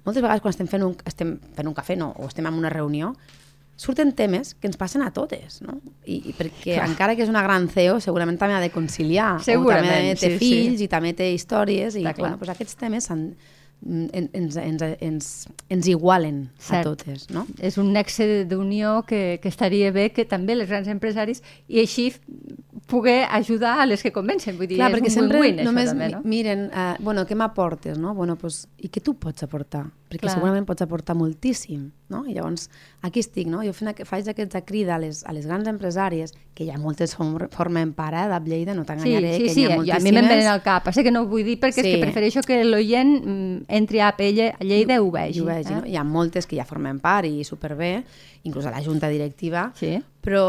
moltes 0.06 0.22
vegades 0.22 0.42
quan 0.44 0.54
estem 0.54 0.70
fent 0.70 0.87
un, 0.87 0.94
estem 1.06 1.37
fent 1.56 1.69
un 1.69 1.75
cafè 1.75 1.99
no, 1.99 2.12
o 2.16 2.31
estem 2.31 2.46
en 2.46 2.58
una 2.58 2.70
reunió, 2.72 3.12
surten 3.76 4.12
temes 4.17 4.55
que 4.55 4.70
ens 4.70 4.78
passen 4.81 5.05
a 5.05 5.11
totes, 5.12 5.61
no? 5.62 5.78
I, 6.05 6.23
i 6.31 6.34
perquè 6.37 6.78
Clar. 6.78 6.88
encara 6.88 7.17
que 7.17 7.25
és 7.26 7.32
una 7.32 7.44
gran 7.44 7.69
CEO, 7.73 7.99
segurament 8.00 8.38
també 8.40 8.56
ha 8.56 8.62
de 8.64 8.73
conciliar, 8.73 9.37
o 9.37 9.44
també 9.69 10.17
té 10.17 10.32
sí, 10.32 10.40
fills 10.40 10.81
sí. 10.81 10.88
i 10.88 10.90
també 10.93 11.12
té 11.17 11.28
històries, 11.34 11.99
i 12.00 12.06
bueno, 12.06 12.38
pues 12.40 12.52
aquests 12.55 12.78
temes 12.81 13.11
han, 13.12 13.28
ens, 13.85 14.56
ens, 14.56 14.83
ens, 14.83 15.49
ens 15.68 15.88
igualen 15.88 16.50
Cert. 16.59 16.80
a 16.80 16.83
totes. 16.88 17.28
No? 17.30 17.47
És 17.61 17.76
un 17.78 17.92
nexe 17.95 18.47
d'unió 18.49 19.02
que, 19.06 19.38
que 19.42 19.52
estaria 19.52 19.92
bé 19.92 20.11
que 20.16 20.25
també 20.25 20.56
les 20.56 20.71
grans 20.71 20.88
empresaris 20.88 21.42
i 21.68 21.83
així 21.85 22.11
poder 22.87 23.26
ajudar 23.30 23.80
a 23.83 23.87
les 23.87 24.02
que 24.02 24.12
convencen. 24.14 24.56
Vull 24.59 24.71
dir, 24.71 24.78
Clar, 24.78 24.92
perquè 24.95 25.11
un 25.11 25.14
sempre 25.14 25.40
win 25.40 25.56
-win, 25.56 25.64
només 25.66 25.90
també, 25.90 26.09
no? 26.11 26.21
miren, 26.25 26.66
uh, 26.71 26.95
bueno, 27.02 27.26
què 27.26 27.35
m'aportes, 27.35 27.99
no? 27.99 28.14
Bueno, 28.14 28.37
pues, 28.37 28.68
I 28.78 28.88
què 28.88 29.02
tu 29.02 29.14
pots 29.14 29.42
aportar? 29.42 29.87
Perquè 30.09 30.26
Clar. 30.26 30.35
segurament 30.35 30.66
pots 30.66 30.83
aportar 30.83 31.16
moltíssim, 31.16 31.90
no? 32.12 32.25
I 32.26 32.34
llavors, 32.36 32.68
aquí 33.06 33.20
estic, 33.22 33.48
no? 33.50 33.62
Jo 33.66 33.72
fent, 33.76 33.92
faig 34.08 34.28
aquesta 34.30 34.62
crida 34.66 34.96
a 34.96 35.00
les, 35.02 35.22
a 35.26 35.34
les 35.36 35.48
grans 35.48 35.68
empresàries, 35.70 36.34
que 36.56 36.66
ja 36.68 36.78
moltes 36.80 37.16
formen 37.16 37.92
part 37.96 38.18
eh, 38.20 38.28
d'Ablleida, 38.30 38.76
no 38.78 38.86
t'enganyaré, 38.88 39.34
sí, 39.34 39.40
sí, 39.40 39.48
que 39.48 39.54
sí, 39.54 39.64
hi 39.64 39.66
ha 39.66 39.76
moltíssimes. 39.76 40.00
a 40.00 40.04
mi 40.04 40.14
me'n 40.16 40.30
venen 40.30 40.52
al 40.52 40.62
cap. 40.64 40.86
Passa 40.86 41.04
que 41.06 41.12
no 41.14 41.25
ho 41.25 41.30
vull 41.30 41.44
dir 41.46 41.58
perquè 41.62 41.82
sí. 41.82 41.88
és 41.88 41.96
que 41.96 42.06
prefereixo 42.06 42.46
que 42.46 42.62
l'oient 42.64 43.12
mm, 43.18 43.66
entri 43.80 44.00
a 44.00 44.14
Lleida, 44.16 44.52
a 44.56 44.64
Lleida 44.64 44.96
i 44.96 45.02
ho 45.02 45.10
vegi. 45.10 45.38
I 45.38 45.44
ho 45.44 45.50
vegi, 45.50 45.72
eh? 45.75 45.76
no? 45.76 45.84
Hi 45.90 46.00
ha 46.00 46.06
moltes 46.06 46.48
que 46.48 46.58
ja 46.58 46.66
formen 46.68 47.02
part 47.02 47.28
i 47.28 47.44
superbé, 47.44 47.92
inclús 48.48 48.66
a 48.66 48.75
la 48.75 48.82
junta 48.84 49.10
directiva, 49.12 49.70
sí. 49.76 49.96
però 50.22 50.46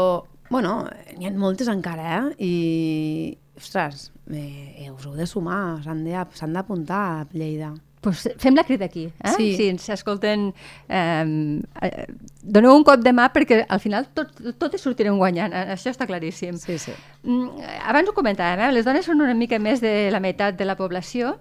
Bueno, 0.48 0.86
n'hi 1.18 1.28
ha 1.28 1.32
moltes 1.36 1.68
encara, 1.68 2.06
eh? 2.16 2.46
I, 2.46 3.36
ostres, 3.58 4.08
eh, 4.32 4.88
us 4.88 5.04
heu 5.04 5.12
de 5.16 5.26
sumar, 5.28 5.82
s'han 5.84 6.54
d'apuntar 6.54 7.02
a 7.10 7.26
Lleida. 7.34 7.74
Pues 8.00 8.28
fem 8.38 8.54
la 8.54 8.62
crida 8.62 8.86
aquí, 8.86 9.06
eh? 9.06 9.32
Sí. 9.36 9.56
Si 9.56 9.68
ens 9.72 9.88
escolten, 9.90 10.52
eh, 10.88 11.60
eh, 11.82 12.06
doneu 12.42 12.76
un 12.76 12.84
cop 12.86 13.02
de 13.02 13.12
mà 13.12 13.26
perquè 13.34 13.64
al 13.68 13.80
final 13.82 14.06
tot, 14.14 14.30
totes 14.58 14.84
sortirem 14.84 15.18
guanyant, 15.18 15.52
eh? 15.52 15.74
això 15.74 15.90
està 15.90 16.06
claríssim. 16.06 16.60
Sí, 16.62 16.78
sí. 16.78 16.94
Mm, 17.24 17.64
abans 17.90 18.10
ho 18.10 18.14
comentàvem, 18.14 18.68
eh? 18.68 18.74
les 18.76 18.86
dones 18.86 19.06
són 19.06 19.24
una 19.24 19.34
mica 19.34 19.58
més 19.58 19.82
de 19.82 20.12
la 20.14 20.22
meitat 20.22 20.58
de 20.58 20.68
la 20.68 20.78
població 20.78 21.36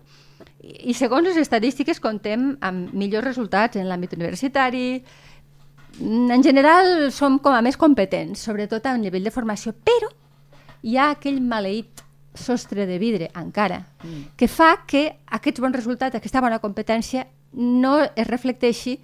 i 0.61 0.93
segons 0.97 1.27
les 1.27 1.37
estadístiques 1.37 2.01
contem 2.01 2.49
amb 2.65 2.93
millors 2.97 3.25
resultats 3.25 3.77
en 3.77 3.87
l'àmbit 3.89 4.17
universitari, 4.17 5.03
mm, 5.99 6.31
en 6.31 6.43
general 6.43 7.11
som 7.11 7.37
com 7.39 7.53
a 7.53 7.61
més 7.61 7.77
competents, 7.77 8.39
sobretot 8.39 8.85
a 8.85 8.97
nivell 8.97 9.23
de 9.23 9.31
formació, 9.31 9.73
però 9.73 10.09
hi 10.83 10.97
ha 10.97 11.11
aquell 11.11 11.39
maleït 11.41 12.03
sostre 12.39 12.85
de 12.87 12.97
vidre 13.01 13.31
encara, 13.35 13.81
mm. 14.03 14.37
que 14.37 14.47
fa 14.47 14.73
que 14.87 15.07
aquests 15.37 15.61
bons 15.63 15.75
resultats, 15.75 16.15
aquesta 16.15 16.41
bona 16.43 16.59
competència, 16.63 17.25
no 17.57 17.99
es 18.03 18.27
reflecteixi 18.27 18.97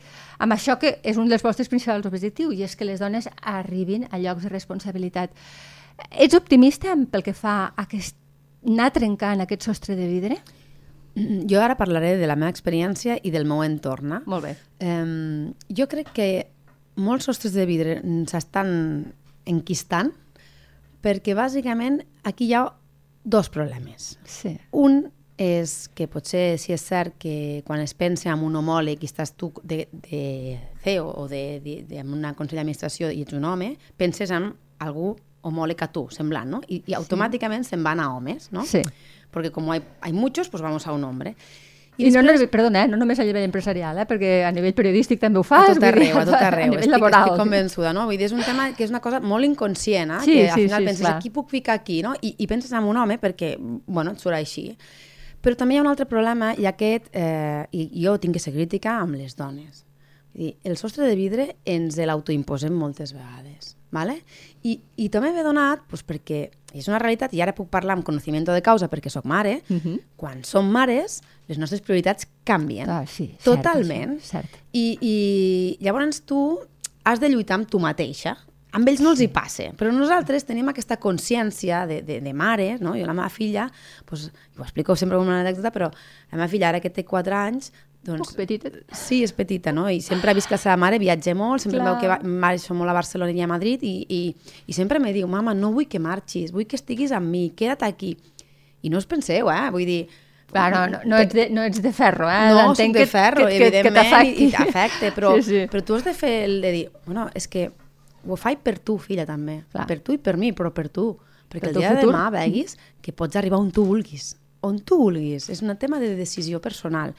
amb 0.43 0.53
això 0.53 0.75
que 0.79 0.97
és 1.03 1.17
un 1.17 1.29
dels 1.31 1.43
vostres 1.43 1.69
principals 1.71 2.05
objectius, 2.09 2.53
i 2.53 2.65
és 2.65 2.75
que 2.75 2.87
les 2.87 2.99
dones 3.01 3.29
arribin 3.41 4.07
a 4.11 4.19
llocs 4.19 4.43
de 4.43 4.51
responsabilitat. 4.51 5.31
Ets 6.11 6.35
optimista 6.35 6.95
pel 7.11 7.23
que 7.23 7.35
fa 7.37 7.55
a 7.69 7.85
aquest, 7.85 8.17
anar 8.67 8.91
trencant 8.93 9.43
aquest 9.43 9.65
sostre 9.69 9.97
de 9.99 10.09
vidre? 10.09 10.39
Jo 11.49 11.61
ara 11.61 11.77
parlaré 11.77 12.15
de 12.17 12.25
la 12.25 12.35
meva 12.35 12.49
experiència 12.49 13.19
i 13.21 13.31
del 13.31 13.45
meu 13.45 13.61
entorn. 13.61 14.17
Eh? 14.17 14.21
Molt 14.25 14.47
bé. 14.47 14.55
Um, 14.81 15.53
jo 15.69 15.85
crec 15.91 16.09
que 16.15 16.29
molts 16.97 17.29
sostres 17.29 17.53
de 17.53 17.65
vidre 17.69 17.99
s'estan 18.29 18.71
enquistant 19.49 20.11
perquè 21.03 21.35
bàsicament 21.35 22.01
aquí 22.23 22.47
hi 22.47 22.55
ha 22.55 22.63
dos 23.23 23.49
problemes. 23.49 24.17
Sí. 24.25 24.57
Un 24.71 25.07
és 25.37 25.89
que 25.97 26.05
potser 26.07 26.59
si 26.61 26.75
és 26.75 26.81
cert 26.85 27.15
que 27.19 27.63
quan 27.65 27.81
es 27.81 27.95
pensa 27.97 28.29
en 28.31 28.43
un 28.45 28.55
homòleg 28.59 29.01
i 29.01 29.09
estàs 29.09 29.33
tu 29.33 29.49
de, 29.63 29.87
de 29.91 30.59
CEO 30.83 31.07
o 31.09 31.27
de, 31.27 31.59
de, 31.63 31.79
de, 31.89 31.99
en 32.03 32.13
una 32.13 32.35
consell 32.37 32.61
d'administració 32.61 33.09
i 33.09 33.23
ets 33.25 33.33
un 33.33 33.47
home, 33.49 33.73
penses 33.97 34.31
en 34.31 34.51
algú 34.83 35.15
homòleg 35.43 35.81
a 35.83 35.89
tu, 35.91 36.05
semblant, 36.13 36.49
no? 36.53 36.61
I, 36.69 36.83
i 36.87 36.95
automàticament 36.95 37.65
sí. 37.65 37.73
se'n 37.73 37.83
van 37.83 37.99
a 37.99 38.11
homes, 38.13 38.51
no? 38.53 38.63
Sí. 38.69 38.83
Porque 39.31 39.51
como 39.51 39.73
hay, 39.73 39.81
hay 40.01 40.13
muchos, 40.13 40.49
pues 40.49 40.61
vamos 40.61 40.85
a 40.87 40.93
un 40.93 41.03
hombre. 41.03 41.35
I, 41.97 42.07
I 42.07 42.09
després... 42.09 42.41
no, 42.41 42.47
perdona, 42.49 42.83
eh, 42.83 42.89
no 42.89 42.97
només 42.97 43.19
a 43.21 43.25
nivell 43.27 43.45
empresarial, 43.45 43.99
eh, 44.01 44.05
perquè 44.09 44.31
a 44.47 44.51
nivell 44.55 44.73
periodístic 44.73 45.21
també 45.21 45.37
ho 45.37 45.43
fas. 45.45 45.69
A 45.69 45.75
tot 45.77 45.85
arreu, 45.91 46.17
a 46.17 46.25
tot 46.25 46.37
arreu. 46.39 46.65
A 46.65 46.71
nivell 46.71 46.87
estic, 46.87 46.95
laboral. 46.95 47.27
estic 47.27 47.41
convençuda, 47.43 47.93
no? 47.93 48.07
Vull 48.09 48.17
dir, 48.17 48.25
és 48.31 48.33
un 48.33 48.41
tema 48.45 48.71
que 48.73 48.87
és 48.87 48.93
una 48.93 49.01
cosa 49.03 49.19
molt 49.21 49.45
inconscient, 49.45 50.15
eh? 50.17 50.21
Sí, 50.25 50.37
que 50.39 50.47
al 50.49 50.57
sí, 50.57 50.67
final 50.67 50.81
sí, 50.81 50.89
penses, 50.89 51.05
clar. 51.05 51.19
qui 51.21 51.33
puc 51.35 51.53
ficar 51.53 51.77
aquí, 51.77 52.01
no? 52.05 52.15
I, 52.21 52.33
I 52.41 52.49
penses 52.49 52.73
en 52.73 52.89
un 52.89 52.97
home 52.97 53.19
perquè, 53.21 53.53
bueno, 53.59 54.15
et 54.17 54.25
surt 54.25 54.39
així. 54.39 54.71
Però 55.43 55.59
també 55.59 55.75
hi 55.75 55.81
ha 55.81 55.85
un 55.85 55.91
altre 55.91 56.07
problema, 56.09 56.53
i 56.57 56.65
aquest, 56.65 57.11
eh, 57.13 57.67
i 57.75 57.85
jo 58.01 58.17
tinc 58.23 58.39
que 58.39 58.41
ser 58.41 58.55
crítica 58.55 58.97
amb 58.97 59.19
les 59.19 59.37
dones. 59.37 59.85
Vull 60.33 60.49
dir, 60.49 60.57
el 60.65 60.81
sostre 60.81 61.05
de 61.05 61.15
vidre 61.19 61.51
ens 61.69 62.01
l'autoimposem 62.01 62.73
moltes 62.73 63.13
vegades. 63.13 63.75
Vale? 63.93 64.15
I, 64.65 64.79
I 64.97 65.07
també 65.13 65.29
m'he 65.35 65.43
donat, 65.45 65.83
pues, 65.89 66.01
perquè 66.01 66.47
és 66.73 66.87
una 66.89 66.97
realitat, 66.97 67.33
i 67.37 67.41
ara 67.45 67.53
puc 67.53 67.67
parlar 67.69 67.93
amb 67.99 68.05
coneixement 68.07 68.47
de 68.47 68.61
causa 68.65 68.87
perquè 68.89 69.11
sóc 69.13 69.25
mare, 69.29 69.59
Uh 69.69 69.77
-huh. 69.77 69.99
quan 70.17 70.43
som 70.43 70.65
mares, 70.65 71.21
les 71.47 71.57
nostres 71.59 71.81
prioritats 71.81 72.25
canvien. 72.43 72.89
Ah, 72.89 73.05
sí, 73.05 73.35
cert, 73.39 73.43
Totalment. 73.43 74.17
això, 74.17 74.31
cert. 74.41 74.49
I, 74.73 74.97
I 75.01 75.77
llavors 75.79 76.21
tu 76.25 76.59
has 77.05 77.19
de 77.19 77.29
lluitar 77.29 77.55
amb 77.59 77.69
tu 77.69 77.79
mateixa. 77.79 78.37
Amb 78.71 78.87
ells 78.89 79.01
no 79.01 79.11
els 79.11 79.19
hi 79.21 79.27
passa, 79.27 79.63
però 79.77 79.91
nosaltres 79.93 80.45
tenim 80.45 80.67
aquesta 80.69 80.97
consciència 80.97 81.85
de, 81.85 82.01
de, 82.01 82.19
de 82.21 82.33
mare, 82.33 82.79
no? 82.79 82.95
Jo 82.95 83.05
la 83.05 83.13
meva 83.13 83.29
filla, 83.29 83.71
pues, 84.05 84.31
ho 84.57 84.63
explico 84.63 84.95
sempre 84.95 85.17
com 85.17 85.27
una 85.27 85.41
anècdota, 85.41 85.69
però 85.71 85.91
la 86.31 86.37
meva 86.37 86.47
filla 86.47 86.69
ara 86.69 86.79
que 86.79 86.89
té 86.89 87.03
4 87.05 87.35
anys, 87.35 87.71
doncs... 88.03 88.27
Poc 88.27 88.35
petita. 88.41 88.71
Sí, 88.95 89.21
és 89.23 89.31
petita, 89.35 89.71
no? 89.75 89.87
I 89.89 90.01
sempre 90.03 90.31
ha 90.31 90.37
vist 90.37 90.49
que 90.49 90.57
la 90.57 90.61
seva 90.61 90.75
mare 90.79 90.99
viatja 91.01 91.35
molt, 91.37 91.63
sempre 91.63 91.79
Clar. 91.79 91.91
veu 91.91 92.01
que 92.01 92.11
va, 92.11 92.19
marxa 92.23 92.75
molt 92.77 92.91
a 92.91 92.97
Barcelona 92.97 93.31
i 93.31 93.43
a 93.43 93.47
Madrid, 93.49 93.83
i, 93.87 93.95
i, 94.07 94.21
i 94.67 94.75
sempre 94.75 94.99
me 94.99 95.13
diu, 95.15 95.29
mama, 95.31 95.55
no 95.57 95.71
vull 95.75 95.87
que 95.89 96.01
marxis, 96.03 96.51
vull 96.51 96.67
que 96.67 96.79
estiguis 96.79 97.15
amb 97.15 97.31
mi, 97.31 97.47
queda't 97.55 97.87
aquí. 97.87 98.17
I 98.83 98.91
no 98.91 98.99
us 98.99 99.07
penseu, 99.07 99.49
eh? 99.51 99.63
Vull 99.71 99.87
dir, 99.87 100.01
Clar, 100.53 100.69
no, 100.69 100.81
no, 100.91 100.99
no, 101.09 101.17
ets 101.23 101.33
de, 101.33 101.47
no 101.49 101.63
ets 101.65 101.81
de 101.81 101.91
ferro, 101.95 102.27
eh? 102.29 102.51
no, 102.53 102.75
soc 102.77 102.91
de 102.93 103.07
ferro, 103.09 103.47
que, 103.47 103.55
que, 103.55 103.57
que 103.57 103.79
evidentment, 103.79 104.11
t'afecti. 104.11 104.43
i, 104.45 104.51
t'afecta, 104.53 105.09
però, 105.15 105.31
sí, 105.39 105.47
sí. 105.47 105.61
però 105.71 105.81
tu 105.87 105.95
has 105.97 106.03
de 106.05 106.13
fer 106.13 106.33
el 106.45 106.59
de 106.61 106.73
dir, 106.75 106.83
bueno, 107.07 107.25
és 107.33 107.47
que 107.49 107.71
ho 108.27 108.37
faig 108.39 108.61
per 108.63 108.77
tu, 108.79 108.97
filla, 109.01 109.25
també. 109.25 109.63
Clar. 109.73 109.87
Per 109.89 109.99
tu 110.05 110.15
i 110.15 110.19
per 110.21 110.37
mi, 110.39 110.53
però 110.55 110.71
per 110.75 110.87
tu. 110.93 111.11
Perquè 111.51 111.69
Per 111.69 111.73
el 111.73 111.79
dia 111.79 111.89
de 111.91 112.01
futur. 112.01 112.13
demà 112.13 112.29
veguis 112.33 112.77
que 113.03 113.13
pots 113.13 113.37
arribar 113.37 113.59
on 113.61 113.71
tu 113.73 113.85
vulguis. 113.85 114.33
On 114.65 114.77
tu 114.79 114.97
vulguis. 115.01 115.49
És 115.53 115.61
un 115.61 115.73
tema 115.77 115.99
de 116.01 116.13
decisió 116.17 116.61
personal. 116.63 117.13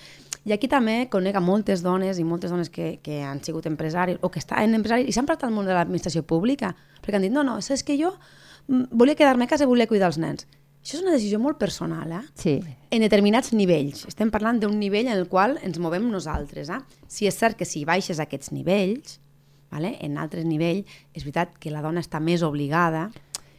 I 0.44 0.52
aquí 0.52 0.68
també 0.68 1.06
conec 1.12 1.36
a 1.38 1.40
moltes 1.40 1.80
dones 1.84 2.18
i 2.20 2.24
moltes 2.24 2.52
dones 2.52 2.68
que, 2.70 2.98
que 3.04 3.22
han 3.24 3.40
sigut 3.44 3.64
empresaris 3.70 4.18
o 4.20 4.30
que 4.30 4.42
estan 4.42 4.76
empresaris 4.76 5.08
i 5.08 5.14
s'han 5.16 5.28
portat 5.28 5.48
al 5.48 5.54
món 5.56 5.64
de 5.68 5.72
l'administració 5.76 6.24
pública 6.28 6.74
perquè 7.00 7.16
han 7.16 7.24
dit, 7.24 7.32
no, 7.32 7.44
no, 7.46 7.56
és 7.58 7.86
que 7.86 7.96
jo 8.00 8.12
mm, 8.68 8.92
volia 8.92 9.16
quedar-me 9.16 9.48
a 9.48 9.50
casa 9.50 9.64
i 9.64 9.70
volia 9.70 9.88
cuidar 9.88 10.12
els 10.12 10.20
nens. 10.20 10.46
Això 10.84 10.98
és 10.98 11.02
una 11.02 11.14
decisió 11.16 11.38
molt 11.40 11.56
personal, 11.56 12.10
eh? 12.12 12.22
Sí. 12.36 12.58
en 12.92 13.00
determinats 13.00 13.54
nivells. 13.56 14.02
Estem 14.10 14.28
parlant 14.30 14.58
d'un 14.60 14.76
nivell 14.76 15.08
en 15.08 15.16
el 15.16 15.30
qual 15.32 15.56
ens 15.64 15.78
movem 15.80 16.10
nosaltres. 16.12 16.68
Eh? 16.68 16.80
Si 17.08 17.24
és 17.24 17.38
cert 17.40 17.56
que 17.56 17.64
si 17.64 17.86
baixes 17.88 18.20
aquests 18.20 18.52
nivells, 18.52 19.16
vale? 19.72 19.94
en 20.04 20.18
altres 20.20 20.44
nivells, 20.44 20.84
és 21.16 21.24
veritat 21.24 21.56
que 21.56 21.72
la 21.72 21.80
dona 21.80 22.04
està 22.04 22.20
més 22.20 22.44
obligada 22.44 23.08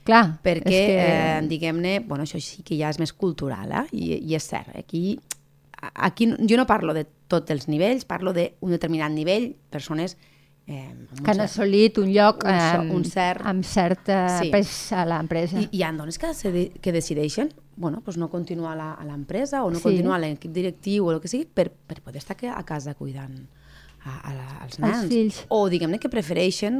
Clar, 0.05 0.37
perquè, 0.45 0.61
que... 0.69 1.01
eh, 1.01 1.41
diguem-ne, 1.49 1.97
bueno, 2.05 2.27
això 2.29 2.37
sí 2.37 2.61
que 2.61 2.77
ja 2.77 2.93
és 2.93 3.01
més 3.01 3.09
cultural, 3.09 3.73
eh? 3.73 3.87
I, 3.97 4.19
i 4.21 4.37
és 4.37 4.45
cert, 4.45 4.69
aquí, 4.77 5.17
aquí 5.93 6.27
jo 6.49 6.57
no 6.57 6.65
parlo 6.65 6.93
de 6.93 7.05
tots 7.27 7.51
els 7.51 7.67
nivells, 7.67 8.05
parlo 8.05 8.33
d'un 8.33 8.71
determinat 8.71 9.11
nivell, 9.11 9.55
persones 9.69 10.17
eh, 10.67 10.93
que 11.23 11.29
han 11.31 11.37
cert- 11.37 11.43
assolit 11.45 11.97
un 11.99 12.11
lloc 12.13 12.43
un 12.43 12.49
so- 12.49 12.79
amb, 12.81 12.91
un 12.93 13.03
cert- 13.05 13.45
amb 13.45 13.63
cert 13.63 14.09
eh, 14.09 14.39
Sí. 14.41 14.49
pes 14.51 14.91
a 14.93 15.05
l'empresa. 15.05 15.59
I 15.61 15.69
hi 15.71 15.83
ha 15.83 15.91
dones 15.91 16.17
que, 16.17 16.33
se, 16.33 16.71
que 16.81 16.91
decideixen 16.91 17.53
bueno, 17.77 17.99
pues 18.01 18.15
no 18.17 18.29
continuar 18.29 18.73
a 18.73 18.75
la- 18.75 18.93
a 18.93 19.03
l'empresa 19.05 19.63
o 19.63 19.69
no 19.69 19.77
Sí. 19.77 19.83
continuar 19.83 20.15
a 20.15 20.19
l'equip 20.25 20.51
directiu 20.51 21.05
o 21.07 21.11
el 21.11 21.19
que 21.21 21.27
sigui 21.27 21.45
per, 21.45 21.69
per 21.71 22.01
poder 22.01 22.17
estar 22.17 22.37
a 22.55 22.63
casa 22.63 22.93
cuidant 22.95 23.47
a, 24.05 24.19
a 24.29 24.33
la, 24.33 24.47
als 24.61 24.79
nens. 24.79 25.07
fills. 25.09 25.45
O 25.49 25.67
diguem-ne 25.69 25.99
que 25.99 26.09
prefereixen 26.09 26.75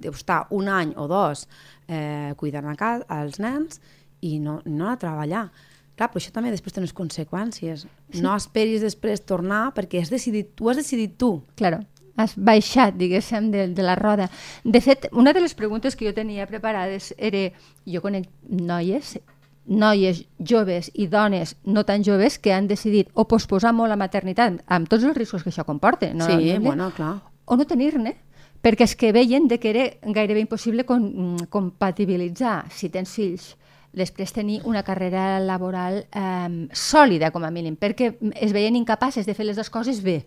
mm, 0.00 0.08
estar 0.12 0.46
un 0.50 0.68
any 0.68 0.94
o 0.96 1.06
dos 1.06 1.46
eh, 1.86 2.32
cuidant 2.36 2.66
a 2.68 2.74
casa, 2.76 3.04
als 3.08 3.38
nens 3.38 3.80
i 4.22 4.38
no, 4.40 4.62
no 4.64 4.88
a 4.90 4.96
treballar. 4.96 5.50
Clar, 5.96 6.08
però 6.08 6.22
això 6.22 6.32
també 6.32 6.50
després 6.50 6.74
té 6.74 6.80
unes 6.80 6.94
conseqüències. 6.96 7.84
Sí. 7.84 8.22
No 8.24 8.34
esperis 8.36 8.84
després 8.84 9.24
tornar 9.28 9.72
perquè 9.76 10.00
has 10.00 10.12
decidit, 10.12 10.54
tu 10.56 10.70
has 10.70 10.80
decidit 10.80 11.18
tu. 11.20 11.34
Claro, 11.58 11.82
has 12.16 12.36
baixat, 12.36 12.96
diguéssim, 12.96 13.50
de, 13.52 13.68
de 13.74 13.84
la 13.84 13.96
roda. 13.96 14.30
De 14.64 14.80
fet, 14.80 15.08
una 15.12 15.32
de 15.32 15.44
les 15.44 15.54
preguntes 15.54 15.96
que 15.96 16.08
jo 16.08 16.14
tenia 16.16 16.48
preparades 16.48 17.12
era, 17.18 17.48
jo 17.88 18.02
conec 18.04 18.28
noies, 18.48 19.18
noies 19.66 20.24
joves 20.38 20.90
i 20.94 21.06
dones 21.06 21.54
no 21.64 21.84
tan 21.86 22.02
joves 22.02 22.38
que 22.38 22.52
han 22.52 22.66
decidit 22.68 23.10
o 23.14 23.28
posposar 23.28 23.72
molt 23.72 23.92
la 23.92 24.00
maternitat, 24.00 24.60
amb 24.66 24.90
tots 24.90 25.04
els 25.06 25.16
riscos 25.16 25.44
que 25.44 25.52
això 25.52 25.64
comporta, 25.68 26.10
no, 26.14 26.26
sí, 26.26 26.54
no, 26.56 26.60
bueno, 26.66 26.90
clar. 26.96 27.20
o 27.44 27.56
no 27.56 27.66
tenir-ne, 27.68 28.16
perquè 28.62 28.88
és 28.88 28.96
que 28.98 29.12
veien 29.14 29.46
de 29.48 29.58
que 29.62 29.70
era 29.70 29.86
gairebé 30.02 30.42
impossible 30.42 30.84
com, 30.86 31.36
compatibilitzar, 31.50 32.64
si 32.74 32.90
tens 32.90 33.14
fills, 33.14 33.52
després 33.92 34.32
tenir 34.32 34.60
una 34.64 34.82
carrera 34.82 35.38
laboral 35.40 36.06
eh, 36.10 36.68
sòlida, 36.72 37.30
com 37.30 37.44
a 37.44 37.50
mínim, 37.52 37.76
perquè 37.76 38.14
es 38.40 38.52
veien 38.56 38.76
incapaces 38.76 39.26
de 39.26 39.34
fer 39.34 39.44
les 39.44 39.56
dues 39.56 39.68
coses 39.70 40.00
bé. 40.02 40.22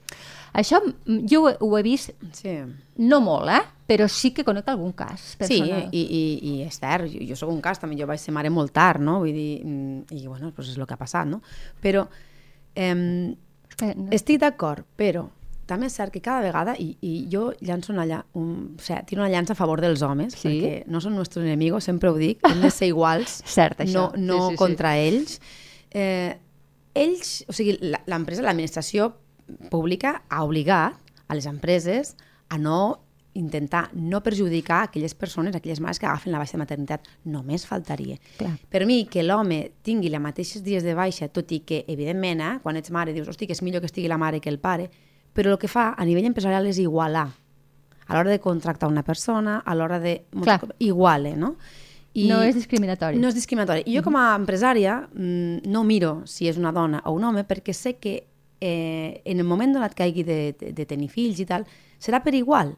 Això 0.53 0.79
mm, 0.85 1.25
jo 1.27 1.41
ho, 1.43 1.49
he- 1.49 1.57
ho 1.59 1.77
he 1.77 1.81
vist, 1.83 2.11
Sí. 2.31 2.59
no 2.97 3.21
molt, 3.21 3.49
eh? 3.49 3.61
però 3.87 4.07
sí 4.09 4.31
que 4.33 4.43
conec 4.43 4.67
algun 4.69 4.93
cas 4.93 5.19
Sí, 5.21 5.37
personal. 5.37 5.89
i, 5.91 6.01
i, 6.01 6.21
i 6.51 6.61
és 6.63 6.77
cert, 6.79 7.05
jo, 7.11 7.19
jo 7.27 7.35
sóc 7.35 7.49
un 7.49 7.61
cas, 7.61 7.79
també 7.79 7.97
jo 7.99 8.07
vaig 8.07 8.19
ser 8.19 8.33
mare 8.33 8.49
molt 8.49 8.71
tard, 8.73 9.01
no? 9.01 9.19
Vull 9.19 9.33
dir, 9.33 9.61
mm, 9.65 10.05
i 10.11 10.27
bueno, 10.27 10.51
pues 10.55 10.69
és 10.69 10.77
el 10.77 10.85
que 10.87 10.93
ha 10.93 10.97
passat, 10.97 11.27
no? 11.27 11.41
Però 11.81 12.07
eh, 12.75 13.35
Que 13.77 13.93
no- 13.95 14.07
estic 14.11 14.39
d'acord, 14.39 14.85
però 14.95 15.25
també 15.65 15.87
és 15.87 15.93
cert 15.97 16.11
que 16.13 16.21
cada 16.21 16.41
vegada, 16.41 16.75
i, 16.77 16.97
i 17.01 17.27
jo 17.31 17.51
llanço 17.61 17.91
una, 17.93 18.05
lla, 18.05 18.19
un, 18.37 18.75
o 18.77 18.81
sigui, 18.81 19.01
tiro 19.09 19.21
una 19.23 19.29
llança 19.33 19.53
a 19.53 19.55
favor 19.59 19.81
dels 19.81 20.01
homes, 20.05 20.33
Sí. 20.37 20.47
perquè 20.47 20.83
no 20.87 21.01
són 21.01 21.15
nostres 21.15 21.45
enemigos, 21.45 21.83
sempre 21.83 22.09
ho 22.09 22.15
dic, 22.15 22.39
hem 22.49 22.61
de 22.61 22.69
ser 22.71 22.87
iguals, 22.93 23.41
Cert, 23.45 23.79
això. 23.81 24.11
no, 24.15 24.17
no 24.17 24.35
Sí, 24.37 24.45
sí, 24.45 24.51
sí. 24.51 24.57
contra 24.57 24.97
ells. 24.97 25.39
Eh, 25.91 26.37
ells, 26.93 27.45
o 27.47 27.53
sigui, 27.53 27.77
la- 27.81 28.01
l'empresa, 28.05 28.41
l'administració 28.45 29.13
pública 29.69 30.23
ha 30.29 30.43
obligat 30.43 30.95
a 31.27 31.35
les 31.35 31.45
empreses 31.45 32.15
a 32.49 32.57
no 32.57 33.01
intentar 33.35 33.89
no 33.93 34.21
perjudicar 34.23 34.83
aquelles 34.83 35.13
persones, 35.13 35.55
aquelles 35.57 35.81
mares 35.81 35.99
que 35.99 36.05
agafen 36.05 36.31
la 36.31 36.37
baixa 36.39 36.53
de 36.55 36.59
maternitat. 36.61 37.01
Només 37.25 37.65
faltaria. 37.67 38.15
Clar. 38.37 38.53
Per 38.71 38.85
mi, 38.87 39.01
que 39.11 39.23
l'home 39.23 39.73
tingui 39.83 40.07
les 40.09 40.21
mateixes 40.23 40.63
dies 40.63 40.83
de 40.87 40.93
baixa, 40.95 41.27
tot 41.27 41.51
i 41.51 41.59
que, 41.67 41.81
evidentment, 41.91 42.39
eh, 42.39 42.53
quan 42.63 42.77
ets 42.79 42.91
mare, 42.95 43.11
dius, 43.11 43.27
hosti, 43.27 43.45
que 43.45 43.51
és 43.57 43.61
millor 43.61 43.81
que 43.83 43.87
estigui 43.91 44.07
la 44.07 44.17
mare 44.17 44.39
que 44.39 44.47
el 44.49 44.59
pare, 44.59 44.89
però 45.35 45.53
el 45.53 45.59
que 45.59 45.69
fa 45.71 45.91
a 45.93 46.05
nivell 46.07 46.29
empresarial 46.29 46.67
és 46.69 46.79
igualar. 46.79 47.27
A 48.05 48.13
l'hora 48.15 48.31
de 48.31 48.39
contractar 48.39 48.87
una 48.87 49.03
persona, 49.03 49.59
a 49.65 49.75
l'hora 49.75 49.99
de... 49.99 50.21
Clar. 50.31 50.61
Iguale, 50.79 51.35
no? 51.35 51.55
No 52.15 52.39
és 52.45 52.55
discriminatori. 52.55 53.19
No 53.19 53.27
és 53.27 53.35
discriminatori. 53.35 53.83
I 53.91 53.97
jo 53.97 54.03
com 54.05 54.15
a 54.15 54.29
empresària 54.37 55.01
mm, 55.09 55.67
no 55.67 55.83
miro 55.83 56.21
si 56.29 56.47
és 56.47 56.55
una 56.61 56.71
dona 56.71 57.01
o 57.03 57.15
un 57.17 57.25
home 57.27 57.43
perquè 57.43 57.75
sé 57.75 57.97
que 57.99 58.15
eh, 58.63 59.21
en 59.25 59.41
el 59.41 59.47
moment 59.47 59.75
donat 59.75 59.93
que 59.97 60.05
hagi 60.05 60.23
de, 60.23 60.39
de, 60.55 60.71
de 60.77 60.85
tenir 60.87 61.09
fills 61.11 61.41
i 61.43 61.47
tal, 61.49 61.67
serà 61.99 62.21
per 62.23 62.33
igual. 62.37 62.71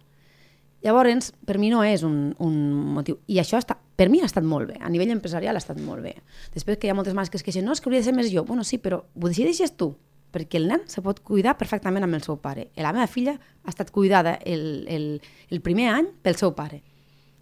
Llavors, 0.86 1.32
per 1.46 1.58
mi 1.62 1.70
no 1.70 1.84
és 1.86 2.04
un, 2.06 2.34
un 2.42 2.58
motiu. 2.96 3.20
I 3.30 3.38
això 3.42 3.60
està, 3.62 3.78
per 3.78 4.10
mi 4.10 4.22
ha 4.22 4.30
estat 4.30 4.46
molt 4.46 4.72
bé. 4.72 4.82
A 4.82 4.90
nivell 4.94 5.14
empresarial 5.14 5.58
ha 5.58 5.62
estat 5.62 5.78
molt 5.82 6.06
bé. 6.06 6.16
Després 6.54 6.78
que 6.78 6.90
hi 6.90 6.94
ha 6.94 6.98
moltes 6.98 7.14
mares 7.18 7.30
que 7.34 7.38
es 7.38 7.46
queixen, 7.46 7.66
no, 7.66 7.74
és 7.78 7.82
que 7.82 7.90
hauria 7.90 8.02
de 8.02 8.10
ser 8.10 8.16
més 8.18 8.30
jo. 8.34 8.46
Bueno, 8.48 8.66
sí, 8.66 8.82
però 8.82 9.04
ho 9.06 9.30
decideixes 9.30 9.74
tu. 9.78 9.94
Perquè 10.38 10.62
el 10.62 10.70
nen 10.70 10.86
se 10.88 11.02
pot 11.02 11.20
cuidar 11.26 11.58
perfectament 11.58 12.06
amb 12.08 12.16
el 12.20 12.24
seu 12.24 12.38
pare. 12.40 12.70
I 12.78 12.86
la 12.86 12.94
meva 12.96 13.10
filla 13.12 13.34
ha 13.66 13.74
estat 13.74 13.90
cuidada 13.92 14.38
el, 14.46 14.86
el, 14.88 15.10
el 15.50 15.62
primer 15.66 15.90
any 15.96 16.08
pel 16.24 16.38
seu 16.40 16.54
pare. 16.56 16.80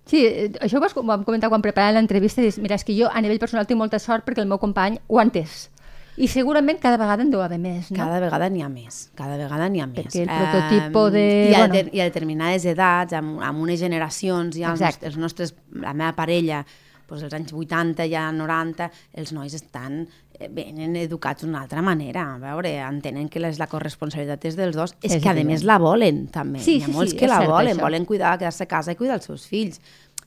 Sí, 0.06 0.20
eh, 0.26 0.50
això 0.62 0.78
ho 0.78 0.82
vas, 0.84 0.94
vam 0.96 1.24
comentar 1.26 1.50
quan 1.50 1.64
preparàvem 1.66 1.98
l'entrevista, 2.00 2.42
i 2.42 2.46
dius, 2.50 2.60
mira, 2.62 2.78
és 2.78 2.84
que 2.86 2.94
jo 2.98 3.08
a 3.10 3.22
nivell 3.26 3.40
personal 3.42 3.66
tinc 3.66 3.80
molta 3.82 3.98
sort 4.00 4.26
perquè 4.26 4.44
el 4.44 4.50
meu 4.50 4.60
company 4.62 5.00
ho 5.08 5.18
ha 5.20 5.26
entès. 5.26 5.72
I 6.16 6.30
segurament 6.32 6.78
cada 6.80 6.96
vegada 6.96 7.26
en 7.26 7.32
deu 7.34 7.42
haver 7.44 7.58
més, 7.60 7.90
no? 7.92 7.98
Cada 8.00 8.22
vegada 8.24 8.48
n'hi 8.48 8.62
ha 8.64 8.70
més, 8.72 9.10
cada 9.20 9.36
vegada 9.36 9.66
n'hi 9.68 9.82
ha 9.84 9.88
més. 9.90 10.06
Perquè 10.06 10.22
el 10.24 10.30
prototipo 10.32 11.10
de- 11.12 11.50
I 11.52 11.56
a, 11.58 11.66
bueno. 11.68 11.90
i 11.92 12.00
a 12.00 12.06
determinades 12.08 12.64
edats, 12.72 13.18
amb, 13.18 13.42
amb 13.44 13.60
unes 13.66 13.82
generacions, 13.82 14.56
ja 14.56 14.72
els, 14.72 15.02
els 15.04 15.18
nostres, 15.20 15.52
la 15.74 15.92
meva 15.94 16.14
parella, 16.16 16.62
doncs 17.10 17.26
els 17.28 17.34
anys 17.36 17.52
80, 17.52 18.08
ja 18.10 18.30
90, 18.32 18.88
els 19.20 19.34
nois 19.36 19.54
estan 19.58 20.06
eh, 20.06 20.08
venen 20.52 20.96
educats 21.00 21.44
d'una 21.46 21.62
altra 21.64 21.82
manera. 21.86 22.26
A 22.36 22.40
veure, 22.42 22.74
entenen 22.86 23.30
que 23.30 23.40
les, 23.40 23.60
la 23.62 23.68
corresponsabilitat 23.72 24.46
és 24.46 24.58
dels 24.60 24.76
dos. 24.76 24.96
És, 25.02 25.16
És 25.18 25.24
que, 25.24 25.30
a 25.30 25.46
més, 25.48 25.64
la 25.64 25.78
volen, 25.82 26.28
també. 26.34 26.60
Sí, 26.60 26.80
Hi 26.80 26.84
ha 26.84 26.90
sí, 26.90 26.96
molts 26.96 27.12
sí, 27.14 27.20
que 27.20 27.26
és 27.26 27.32
la 27.32 27.40
cert, 27.44 27.52
volen, 27.52 27.76
això. 27.78 27.86
volen 27.88 28.06
cuidar, 28.06 28.38
quedar-se 28.42 28.64
a 28.64 28.68
casa 28.68 28.96
i 28.96 29.00
cuidar 29.00 29.20
els 29.20 29.26
seus 29.30 29.48
fills. 29.48 29.80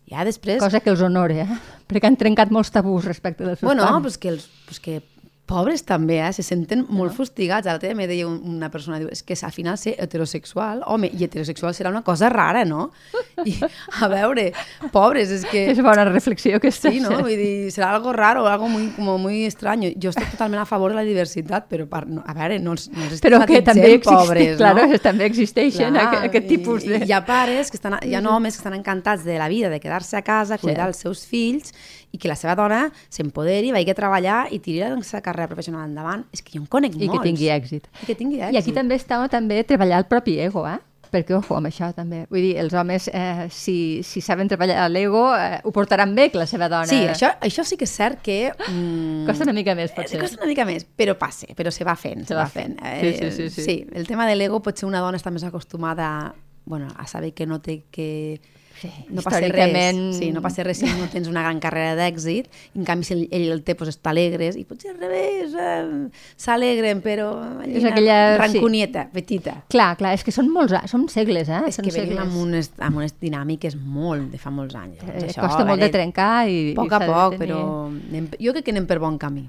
Ja 0.08 0.24
després... 0.24 0.58
Cosa 0.62 0.80
que 0.80 0.88
els 0.88 1.02
honora, 1.04 1.42
eh? 1.44 1.58
perquè 1.88 2.08
han 2.08 2.16
trencat 2.16 2.50
molts 2.54 2.70
tabús 2.72 3.04
respecte 3.04 3.44
dels 3.44 3.58
seus 3.60 3.68
Bueno, 3.68 3.84
pares. 3.84 4.02
pues 4.02 4.16
que, 4.18 4.28
els, 4.32 4.48
pues 4.64 4.80
que 4.80 5.02
pobres 5.48 5.82
també, 5.88 6.18
eh? 6.20 6.28
se 6.36 6.44
senten 6.44 6.84
molt 6.92 7.14
fustigats. 7.16 7.66
L'altre 7.66 7.88
dia 7.88 7.96
me 7.96 8.06
deia 8.06 8.26
un- 8.28 8.40
una 8.58 8.68
persona, 8.70 8.98
diu, 9.00 9.08
és 9.10 9.22
que 9.24 9.34
al 9.42 9.52
final 9.54 9.78
ser 9.80 9.94
heterosexual, 9.98 10.82
home, 10.86 11.08
i 11.08 11.24
heterosexual 11.24 11.72
serà 11.74 11.88
una 11.90 12.02
cosa 12.04 12.28
rara, 12.28 12.66
no? 12.68 12.90
I, 13.48 13.54
a 14.02 14.08
veure, 14.12 14.50
pobres, 14.92 15.30
és 15.32 15.46
que... 15.48 15.64
És 15.72 15.80
bona 15.82 16.04
reflexió 16.08 16.60
que 16.60 16.70
Sí, 16.70 17.00
no? 17.00 17.10
Vull 17.22 17.34
dir, 17.38 17.70
serà 17.74 17.90
algo 17.96 18.12
raro, 18.12 18.46
algo 18.46 18.68
muy, 18.68 18.88
como 18.94 19.16
muy 19.18 19.44
extraño. 19.46 19.90
Jo 20.00 20.12
estic 20.12 20.30
totalment 20.34 20.60
a 20.62 20.66
favor 20.68 20.92
de 20.92 21.00
la 21.00 21.06
diversitat, 21.06 21.66
però 21.70 21.88
per, 21.88 22.04
no, 22.06 22.22
a 22.26 22.34
veure, 22.36 22.58
no 22.62 22.76
els, 22.76 22.88
no 22.92 23.08
els 23.08 23.22
Però 23.24 23.40
que 23.48 23.62
també, 23.62 23.94
existeix, 23.96 24.04
pobres, 24.04 24.56
claro, 24.60 24.86
no? 24.86 24.98
també 25.02 25.24
existeixen 25.26 25.94
Clar, 25.96 26.06
aquest, 26.08 26.28
aquest 26.28 26.48
tipus 26.52 26.84
de... 26.86 27.00
I, 27.00 27.08
hi 27.08 27.14
ha 27.16 27.22
pares, 27.26 27.70
que 27.72 27.80
estan, 27.80 27.96
hi 28.04 28.14
ha 28.14 28.22
homes 28.28 28.54
que 28.58 28.62
estan 28.62 28.76
encantats 28.76 29.24
de 29.24 29.38
la 29.40 29.48
vida, 29.48 29.70
de 29.72 29.80
quedar-se 29.80 30.16
a 30.20 30.22
casa, 30.22 30.58
cuidar 30.58 30.88
els 30.92 31.00
seus 31.00 31.24
fills, 31.26 31.72
i 32.12 32.18
que 32.18 32.30
la 32.30 32.36
seva 32.38 32.54
dona 32.58 32.86
s'empoderi, 33.12 33.72
vagi 33.74 33.92
a 33.92 33.96
treballar 33.98 34.40
i 34.54 34.60
tiri 34.64 34.82
la 34.84 34.92
seva 35.04 35.22
carrera 35.24 35.48
professional 35.50 35.88
endavant. 35.88 36.24
És 36.32 36.42
que 36.42 36.56
jo 36.56 36.62
en 36.62 36.68
conec 36.70 36.96
I 36.96 37.06
molts. 37.06 37.18
que 37.18 37.28
tingui 37.28 37.50
èxit. 37.52 37.88
I 38.02 38.06
que 38.06 38.18
tingui 38.18 38.42
èxit. 38.42 38.56
I 38.56 38.60
aquí 38.62 38.76
també 38.76 38.98
està 38.98 39.20
també 39.28 39.62
treballar 39.68 40.02
el 40.04 40.08
propi 40.10 40.38
ego, 40.40 40.66
eh? 40.68 40.78
Perquè, 41.08 41.32
ojo, 41.38 41.56
amb 41.56 41.70
això 41.70 41.88
també. 41.96 42.26
Vull 42.28 42.42
dir, 42.44 42.54
els 42.60 42.74
homes, 42.76 43.08
eh, 43.08 43.46
si, 43.54 44.02
si 44.04 44.20
saben 44.20 44.48
treballar 44.50 44.88
l'ego, 44.92 45.22
eh, 45.36 45.60
ho 45.64 45.72
portaran 45.72 46.12
bé 46.16 46.28
que 46.32 46.40
la 46.40 46.46
seva 46.48 46.68
dona... 46.68 46.88
Sí, 46.90 46.98
això, 47.08 47.30
això 47.44 47.64
sí 47.64 47.78
que 47.80 47.88
és 47.88 47.94
cert 47.96 48.20
que... 48.24 48.38
Mm, 48.66 49.24
Costa 49.28 49.46
una 49.48 49.54
mica 49.56 49.72
més, 49.78 49.92
eh, 49.92 49.96
potser. 49.96 50.20
Costa 50.20 50.42
una 50.42 50.50
mica 50.50 50.66
més, 50.68 50.84
però 50.84 51.16
passa, 51.18 51.48
però 51.56 51.72
se 51.72 51.86
va 51.88 51.96
fent. 51.96 52.26
Se, 52.28 52.36
va 52.36 52.44
fent. 52.52 52.76
Sí, 53.00 53.14
sí, 53.16 53.30
sí, 53.32 53.48
sí. 53.54 53.64
sí, 53.64 53.78
el 53.96 54.06
tema 54.10 54.28
de 54.28 54.36
l'ego 54.36 54.60
potser 54.64 54.88
una 54.88 55.00
dona 55.04 55.20
està 55.20 55.32
més 55.32 55.46
acostumada 55.48 56.34
bueno, 56.68 56.88
a 56.96 57.06
saber 57.06 57.32
que 57.32 57.46
no 57.46 57.62
té 57.64 57.82
que... 57.90 58.40
Sí, 58.80 58.90
no 59.10 59.22
passa 59.22 59.40
res. 59.40 59.96
Sí, 60.18 60.30
no 60.32 60.40
passa 60.42 60.62
res 60.62 60.78
si 60.78 60.86
no 60.86 61.08
tens 61.12 61.26
una 61.28 61.42
gran 61.42 61.58
carrera 61.60 61.96
d'èxit. 61.98 62.46
En 62.78 62.84
canvi, 62.86 63.04
si 63.04 63.14
ell, 63.14 63.24
ell 63.30 63.48
el 63.56 63.62
té, 63.66 63.74
doncs 63.74 63.96
està 63.96 64.10
alegres. 64.10 64.56
I 64.56 64.64
potser 64.64 64.92
al 64.92 65.00
revés, 65.00 65.54
eh, 65.58 66.08
s'alegren, 66.36 67.00
però... 67.02 67.28
És 67.66 67.84
aquella- 67.84 68.36
sí. 68.36 68.42
Rancunieta, 68.44 69.08
petita. 69.12 69.56
Clar, 69.68 69.96
clar, 69.98 70.14
és 70.14 70.22
que 70.24 70.32
són 70.34 70.50
molts 70.52 70.72
anys, 70.72 70.90
són 70.90 71.08
segles, 71.08 71.48
eh? 71.48 71.62
És 71.68 71.76
són 71.80 71.84
que 71.88 71.92
venim 71.94 72.18
amb 72.22 72.36
unes, 72.42 72.72
amb 72.78 72.96
unes 73.02 73.14
dinàmiques 73.20 73.76
molt 73.76 74.30
de 74.30 74.38
fa 74.38 74.50
molts 74.50 74.74
anys. 74.78 75.02
Eh, 75.02 75.18
Doncs 75.24 75.36
costa 75.38 75.62
a 75.62 75.68
molt 75.68 75.80
de 75.80 75.88
trencar 75.90 76.48
i... 76.48 76.72
A 76.72 76.74
poc 76.78 76.92
a 76.92 77.00
poc, 77.06 77.34
tenir- 77.38 77.40
però 77.48 77.86
anem, 77.88 78.28
jo 78.38 78.52
crec 78.54 78.64
que 78.64 78.70
anem 78.76 78.86
per 78.86 78.98
bon 79.02 79.18
camí. 79.18 79.48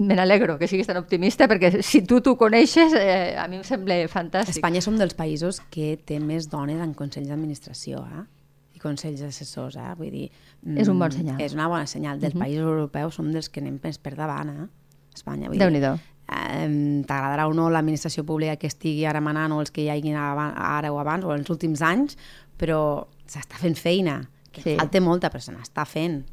Me 0.00 0.14
n'alegro 0.16 0.54
que 0.58 0.66
siguis 0.66 0.86
tan 0.88 0.96
optimista, 0.96 1.46
perquè 1.46 1.82
si 1.84 2.00
tu 2.02 2.22
t'ho 2.24 2.32
coneixes, 2.40 2.94
eh, 2.96 3.36
a 3.36 3.46
mi 3.46 3.56
em 3.58 3.64
sembla 3.64 3.98
fantàstic. 4.08 4.56
Espanya 4.56 4.80
som 4.80 4.96
dels 4.96 5.12
països 5.14 5.60
que 5.70 5.98
té 6.02 6.16
més 6.18 6.48
dones 6.48 6.80
en 6.80 6.94
consells 6.96 7.28
d'administració, 7.28 7.98
eh? 8.08 8.24
Consells 8.86 9.22
assessors, 9.26 9.76
eh? 9.82 9.92
vull 9.98 10.12
dir... 10.14 10.26
És 10.78 10.88
un 10.92 10.98
bon 11.02 11.12
senyal. 11.12 11.40
És 11.42 11.54
una 11.58 11.66
bona 11.72 11.86
senyal. 11.90 12.20
Dels 12.22 12.36
països 12.38 12.64
europeus 12.66 13.18
som 13.18 13.32
dels 13.34 13.50
que 13.50 13.60
anem 13.64 13.80
més 13.82 13.98
per 14.02 14.14
davant, 14.18 14.52
eh? 14.54 14.68
Espanya, 15.16 15.50
vull 15.50 15.58
Déu-n'hi-do. 15.60 15.96
Eh, 16.26 17.02
T'agradarà 17.06 17.46
o 17.46 17.52
no 17.54 17.68
l'administració 17.70 18.24
pública 18.26 18.56
que 18.58 18.66
estigui 18.70 19.04
ara 19.06 19.20
manant 19.22 19.52
o 19.54 19.60
els 19.62 19.70
que 19.74 19.84
hi 19.84 19.90
hagin 19.92 20.16
ara 20.18 20.90
o 20.92 20.98
abans 21.02 21.24
o 21.26 21.34
en 21.34 21.42
els 21.44 21.50
últims 21.54 21.82
anys, 21.86 22.16
però 22.58 22.80
s'està 23.30 23.60
fent 23.60 23.76
feina, 23.78 24.20
que 24.50 24.62
Sí. 24.64 24.76
falta 24.78 25.00
molta, 25.04 25.30
però 25.30 25.42
se 25.44 25.52
n'està 25.54 25.84
fent. 25.86 26.24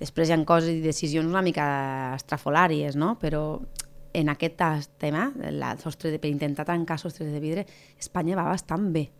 Després 0.00 0.28
hi 0.28 0.32
ha 0.34 0.44
coses 0.48 0.70
i 0.72 0.80
decisions 0.80 1.28
una 1.28 1.42
mica 1.44 2.14
estrafolàries, 2.16 2.96
no? 2.96 3.14
però 3.20 3.60
en 4.12 4.28
aquest 4.32 4.60
tema, 4.98 5.30
la 5.36 5.76
sostre 5.78 6.10
de, 6.10 6.18
per 6.18 6.30
intentar 6.30 6.64
tancar 6.66 6.98
sostres 6.98 7.32
de 7.32 7.40
vidre, 7.40 7.66
Espanya 7.98 8.36
va 8.36 8.48
bastant 8.48 8.90
bé. 8.92 9.10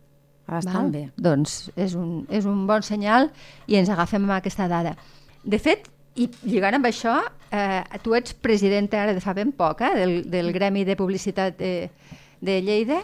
Bastant 0.51 0.91
Val? 0.91 0.91
bé. 0.91 1.05
Doncs 1.17 1.71
és 1.77 1.95
un, 1.95 2.27
és 2.29 2.45
un 2.47 2.67
bon 2.67 2.83
senyal 2.83 3.31
i 3.67 3.77
ens 3.77 3.89
agafem 3.89 4.23
amb 4.27 4.37
aquesta 4.39 4.67
dada. 4.69 4.97
De 5.45 5.59
fet, 5.59 5.89
i 6.17 6.29
lligant 6.43 6.75
amb 6.75 6.87
això, 6.91 7.21
eh, 7.53 7.83
tu 8.03 8.15
ets 8.19 8.35
presidenta 8.35 9.03
ara 9.03 9.15
de 9.15 9.21
fa 9.23 9.33
ben 9.33 9.53
poc 9.53 9.81
eh, 9.87 9.95
del, 9.95 10.31
del 10.31 10.53
Gremi 10.53 10.85
de 10.85 10.97
Publicitat 10.97 11.57
de, 11.59 11.91
de 12.41 12.61
Lleida. 12.63 13.01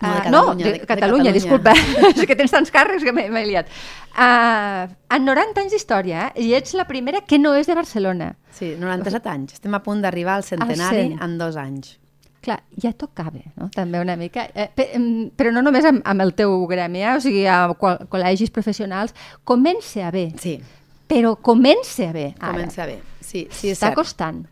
No, 0.00 0.06
de 0.06 0.14
Ah, 0.14 0.22
Catalunya, 0.22 0.30
no, 0.30 0.54
de, 0.54 0.64
de- 0.64 0.78
de 0.78 0.86
Catalunya, 0.86 1.32
Catalunya. 1.32 1.32
disculpa. 1.32 1.72
és 2.14 2.26
que 2.30 2.36
tens 2.38 2.52
tants 2.54 2.70
càrrecs 2.70 3.02
que 3.02 3.10
m'he 3.12 3.46
liat. 3.48 3.66
Uh, 4.14 4.86
en 5.16 5.24
90 5.26 5.60
anys 5.64 5.72
d'història, 5.74 6.28
eh, 6.36 6.44
i 6.46 6.52
ets 6.54 6.76
la 6.78 6.84
primera 6.86 7.20
que 7.26 7.36
no 7.42 7.56
és 7.58 7.66
de 7.66 7.74
Barcelona. 7.74 8.28
Sí, 8.54 8.76
97 8.78 9.28
anys. 9.28 9.54
Estem 9.58 9.74
a 9.74 9.80
punt 9.82 10.00
d'arribar 10.04 10.36
al 10.38 10.44
centenari 10.46 11.02
cent. 11.08 11.16
en 11.20 11.34
dos 11.38 11.56
anys. 11.58 11.96
Clar, 12.40 12.60
ja 12.80 12.92
tocava, 12.94 13.40
no? 13.56 13.68
també 13.74 13.98
una 14.00 14.14
mica. 14.16 14.46
Eh, 14.54 14.68
però 15.36 15.50
no 15.52 15.62
només 15.62 15.84
amb, 15.84 16.02
amb 16.06 16.22
el 16.22 16.34
teu 16.38 16.66
gremi, 16.70 17.02
eh? 17.02 17.16
o 17.16 17.20
sigui, 17.20 17.46
a 17.50 17.74
qual, 17.78 18.04
col·legis 18.08 18.52
professionals, 18.54 19.14
comença 19.44 20.06
a 20.06 20.12
bé, 20.14 20.28
Sí, 20.38 20.58
però 21.08 21.34
comença 21.42 22.10
a 22.10 22.12
bé 22.14 22.34
ara. 22.38 22.52
comença 22.52 22.86
bé. 22.86 23.00
Sí, 23.20 23.48
sí, 23.50 23.68
és 23.72 23.78
Està 23.78 23.88
cert. 23.90 23.96
costant. 23.98 24.46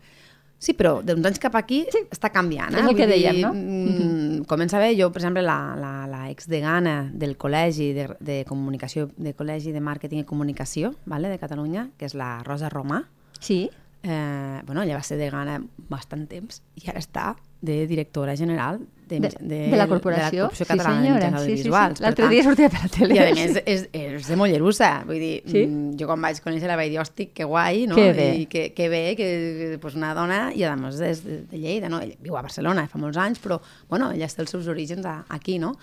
Sí, 0.59 0.73
però 0.73 1.03
d'uns 1.05 1.25
anys 1.29 1.37
cap 1.39 1.53
aquí 1.55 1.83
sí. 1.93 1.99
està 2.11 2.31
canviant. 2.33 2.73
Eh? 2.73 2.79
És 2.81 2.87
el 2.89 2.95
que 2.97 3.05
Vull 3.05 3.13
dir, 3.13 3.23
dèiem, 3.29 3.41
no? 3.45 3.51
Mm, 3.53 4.45
comença 4.49 4.79
bé, 4.81 4.91
jo, 4.97 5.11
per 5.13 5.21
exemple, 5.21 5.43
la, 5.45 5.75
la, 5.77 5.91
la 6.09 6.23
exdegana 6.31 7.11
del 7.13 7.35
Col·legi 7.37 7.91
de, 7.93 8.07
de 8.19 8.39
Comunicació, 8.49 9.07
de 9.17 9.35
Col·legi 9.37 9.71
de 9.71 9.79
Màrqueting 9.85 10.23
i 10.23 10.25
Comunicació 10.25 10.95
vale, 11.05 11.29
de 11.29 11.37
Catalunya, 11.37 11.91
que 11.97 12.09
és 12.09 12.15
la 12.17 12.41
Rosa 12.43 12.69
Romà, 12.73 13.03
Sí, 13.39 13.69
eh, 14.01 14.61
bueno, 14.65 14.81
ella 14.81 14.95
va 14.97 15.03
ser 15.05 15.19
degana 15.19 15.59
bastant 15.89 16.25
temps 16.27 16.63
i 16.81 16.89
ara 16.89 16.97
està 16.99 17.35
de 17.61 17.87
directora 17.87 18.35
general 18.37 18.79
de, 19.07 19.19
de, 19.19 19.29
de, 19.39 19.77
la 19.77 19.87
corporació. 19.87 20.49
de 20.49 20.49
la 20.49 20.49
Corporació 20.49 20.49
sí, 20.53 20.65
Catalana 20.65 21.01
senyora. 21.01 21.19
de 21.19 21.21
Sí, 21.21 21.31
Mitjans 21.31 21.41
sí, 21.41 21.51
Audiovisuals. 21.51 21.93
sí. 21.97 22.01
Per 22.01 22.05
L'altre 22.05 22.23
tant, 22.23 22.33
dia 22.33 22.43
sortia 22.43 22.69
per 22.69 22.81
la 22.83 22.89
tele. 22.89 23.15
I 23.15 23.19
a 23.19 23.27
més 23.33 23.61
és, 23.65 23.85
és 23.93 24.27
de 24.27 24.35
Mollerussa, 24.35 24.89
vull 25.07 25.19
dir, 25.19 25.43
Sí? 25.47 25.61
mm, 25.65 25.95
jo 25.99 26.07
quan 26.09 26.21
vaig 26.21 26.41
conèixer 26.43 26.67
la 26.67 26.75
vaig 26.75 26.91
dir, 26.91 26.99
hosti, 26.99 27.27
que 27.33 27.47
guai, 27.47 27.85
no? 27.87 27.95
Que 27.95 28.11
bé. 28.13 28.27
I 28.41 28.45
que, 28.51 28.73
que 28.75 28.89
bé, 28.89 29.15
que 29.15 29.77
pues, 29.81 29.95
una 29.95 30.13
dona, 30.13 30.51
i 30.53 30.63
a 30.67 30.75
més 30.75 30.99
és 30.99 31.23
de, 31.23 31.39
de 31.47 31.57
Lleida, 31.57 31.87
no? 31.89 32.01
Ella 32.03 32.19
viu 32.19 32.35
a 32.37 32.43
Barcelona 32.43 32.85
fa 32.91 32.99
molts 32.99 33.17
anys, 33.17 33.39
però, 33.39 33.61
bueno, 33.89 34.11
ella 34.11 34.27
té 34.27 34.41
els 34.43 34.51
seus 34.51 34.67
orígens 34.67 35.05
a, 35.05 35.23
aquí, 35.29 35.57
no? 35.57 35.77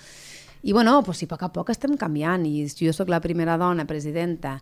I, 0.62 0.72
bueno, 0.72 1.02
pues, 1.02 1.18
sí, 1.18 1.24
a 1.24 1.28
poc 1.32 1.42
a 1.42 1.52
poc 1.52 1.70
estem 1.70 1.96
canviant, 1.96 2.44
i 2.46 2.68
jo 2.68 2.92
sóc 2.92 3.08
la 3.08 3.20
primera 3.24 3.56
dona 3.56 3.84
presidenta 3.88 4.58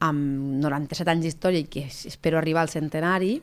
amb 0.00 0.58
97 0.60 1.10
anys 1.10 1.22
d'història 1.28 1.62
i 1.62 1.68
que 1.70 1.86
espero 1.86 2.38
arribar 2.38 2.62
al 2.66 2.68
centenari, 2.74 3.38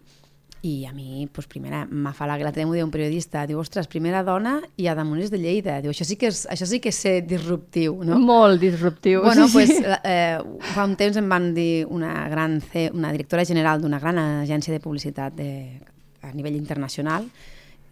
i 0.62 0.86
a 0.86 0.92
mi, 0.94 1.26
doncs, 1.26 1.48
primera, 1.50 1.86
l'altre 1.90 2.52
dia 2.54 2.68
m'ho 2.68 2.76
deia 2.76 2.86
un 2.86 2.92
periodista, 2.94 3.48
diu, 3.50 3.58
ostres, 3.62 3.88
primera 3.90 4.22
dona 4.22 4.60
i 4.78 4.86
a 4.88 4.94
damunt 4.98 5.22
és 5.24 5.32
de 5.34 5.40
Lleida. 5.42 5.80
Diu, 5.82 5.90
això 5.90 6.06
sí 6.06 6.20
que 6.22 6.30
és, 6.30 6.44
això 6.54 6.68
sí 6.70 6.78
que 6.80 6.92
és 6.94 7.00
ser 7.02 7.16
disruptiu, 7.26 7.98
no? 8.06 8.20
Molt 8.22 8.62
disruptiu. 8.62 9.24
Bueno, 9.26 9.48
sí, 9.48 9.54
pues, 9.58 9.72
eh, 10.06 10.38
fa 10.74 10.86
un 10.86 10.94
temps 11.00 11.18
em 11.18 11.30
van 11.30 11.50
dir 11.58 11.88
una 11.90 12.30
gran 12.30 12.60
C, 12.62 12.92
una 12.94 13.12
directora 13.12 13.46
general 13.46 13.82
d'una 13.82 14.00
gran 14.00 14.22
agència 14.22 14.74
de 14.74 14.84
publicitat 14.84 15.34
de, 15.34 15.50
a 16.22 16.32
nivell 16.36 16.56
internacional 16.60 17.26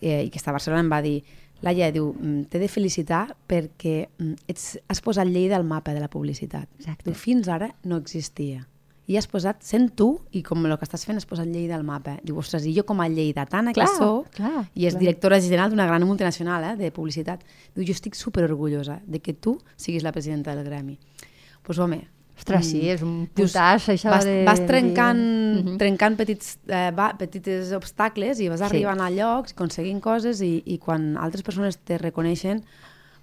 eh, 0.01 0.25
i 0.27 0.29
que 0.29 0.37
està 0.37 0.53
a 0.53 0.57
Barcelona 0.59 0.85
em 0.85 0.93
va 0.93 1.01
dir 1.05 1.19
Laia, 1.61 1.89
diu, 1.91 2.13
"Mm, 2.13 2.45
t'he 2.47 2.59
de 2.59 2.69
felicitar 2.71 3.35
perquè 3.45 4.07
mm, 4.17 4.45
ets, 4.47 4.77
has 4.87 5.01
posat 5.01 5.27
Lleida 5.27 5.57
al 5.57 5.65
mapa 5.65 5.91
de 5.91 5.99
la 5.99 6.07
publicitat. 6.07 6.69
Exacte. 6.79 7.03
Diu, 7.03 7.13
fins 7.13 7.49
ara 7.49 7.73
no 7.83 7.97
existia. 7.97 8.65
I 9.09 9.17
has 9.17 9.25
posat, 9.25 9.63
sent 9.65 9.89
tu, 9.97 10.11
i 10.37 10.43
com 10.45 10.61
el 10.67 10.75
que 10.77 10.85
estàs 10.85 11.01
fent, 11.07 11.17
has 11.17 11.25
posat 11.25 11.49
Lleida 11.49 11.73
al 11.79 11.83
mapa. 11.87 12.19
Diu, 12.21 12.37
ostres, 12.37 12.67
i 12.69 12.75
jo 12.75 12.83
com 12.85 13.01
a 13.01 13.07
lleidatana 13.09 13.73
Clar, 13.73 13.87
que 13.89 13.97
sóc, 13.97 14.29
clar, 14.37 14.67
i 14.77 14.85
és 14.85 14.93
clar. 14.93 15.01
directora 15.01 15.39
general 15.41 15.73
d'una 15.73 15.87
gran 15.89 16.05
multinacional 16.05 16.67
eh, 16.71 16.75
de 16.77 16.91
publicitat, 16.93 17.41
diu, 17.73 17.87
jo 17.87 17.95
estic 17.97 18.13
super 18.15 18.45
orgullosa 18.45 18.99
de 19.07 19.19
que 19.19 19.33
tu 19.33 19.57
siguis 19.75 20.05
la 20.05 20.13
presidenta 20.13 20.53
del 20.53 20.63
Gremi. 20.67 20.99
Doncs 20.99 21.65
pues, 21.65 21.79
home, 21.81 22.03
Ostres, 22.39 22.69
sí, 22.69 22.85
és 22.87 23.01
un 23.03 23.25
putàs, 23.35 23.89
això 23.91 24.13
vas, 24.13 24.23
de... 24.23 24.43
vas 24.47 24.61
de 24.61 24.67
trencant, 24.69 25.19
-huh. 25.19 25.77
trencant 25.81 26.15
petits, 26.15 26.57
eh, 26.67 26.91
va, 26.95 27.09
petites 27.19 27.73
obstacles 27.75 28.39
i 28.39 28.47
vas 28.47 28.61
Sí. 28.61 28.65
arribant 28.65 29.01
a 29.01 29.09
llocs, 29.11 29.51
aconseguint 29.51 29.99
coses 29.99 30.39
i, 30.41 30.63
i 30.65 30.77
quan 30.77 31.17
altres 31.17 31.43
persones 31.43 31.77
te 31.77 31.97
reconeixen, 31.97 32.63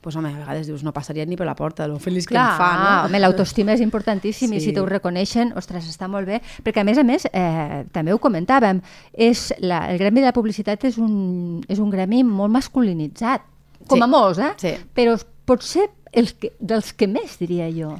pues, 0.01 0.17
home, 0.17 0.29
a 0.31 0.39
vegades 0.39 0.67
dius, 0.69 0.83
no 0.87 0.93
passaria 0.93 1.25
ni 1.27 1.37
per 1.37 1.47
la 1.47 1.55
porta, 1.59 1.87
lo 1.89 1.99
feliç 1.99 2.27
Clar, 2.27 2.45
que 2.45 2.53
em 2.53 2.59
fa, 2.61 2.69
no? 2.79 3.09
home, 3.09 3.21
l'autoestima 3.21 3.73
és 3.75 3.81
importantíssim 3.85 4.51
sí. 4.53 4.57
i 4.57 4.61
si 4.63 4.73
t'ho 4.77 4.85
reconeixen, 4.87 5.53
ostres, 5.59 5.89
està 5.91 6.09
molt 6.09 6.27
bé. 6.29 6.41
Perquè, 6.63 6.81
a 6.83 6.87
més 6.89 6.99
a 6.99 7.05
més, 7.07 7.27
eh, 7.33 7.85
també 7.93 8.15
ho 8.15 8.19
comentàvem, 8.23 8.81
és 9.13 9.49
la, 9.61 9.85
el 9.91 9.99
gremi 9.99 10.21
de 10.23 10.31
la 10.31 10.35
publicitat 10.37 10.85
és 10.89 10.99
un, 11.03 11.63
és 11.69 11.79
un 11.83 11.91
gremi 11.91 12.23
molt 12.25 12.53
masculinitzat, 12.55 13.43
com 13.87 13.99
Sí. 13.99 14.03
a 14.03 14.07
molts, 14.11 14.39
eh? 14.39 14.53
Sí. 14.59 14.75
Però 14.95 15.17
potser 15.47 15.89
els 16.13 16.33
que, 16.35 16.53
dels 16.59 16.93
que 16.93 17.07
més, 17.07 17.37
diria 17.39 17.69
jo. 17.71 17.95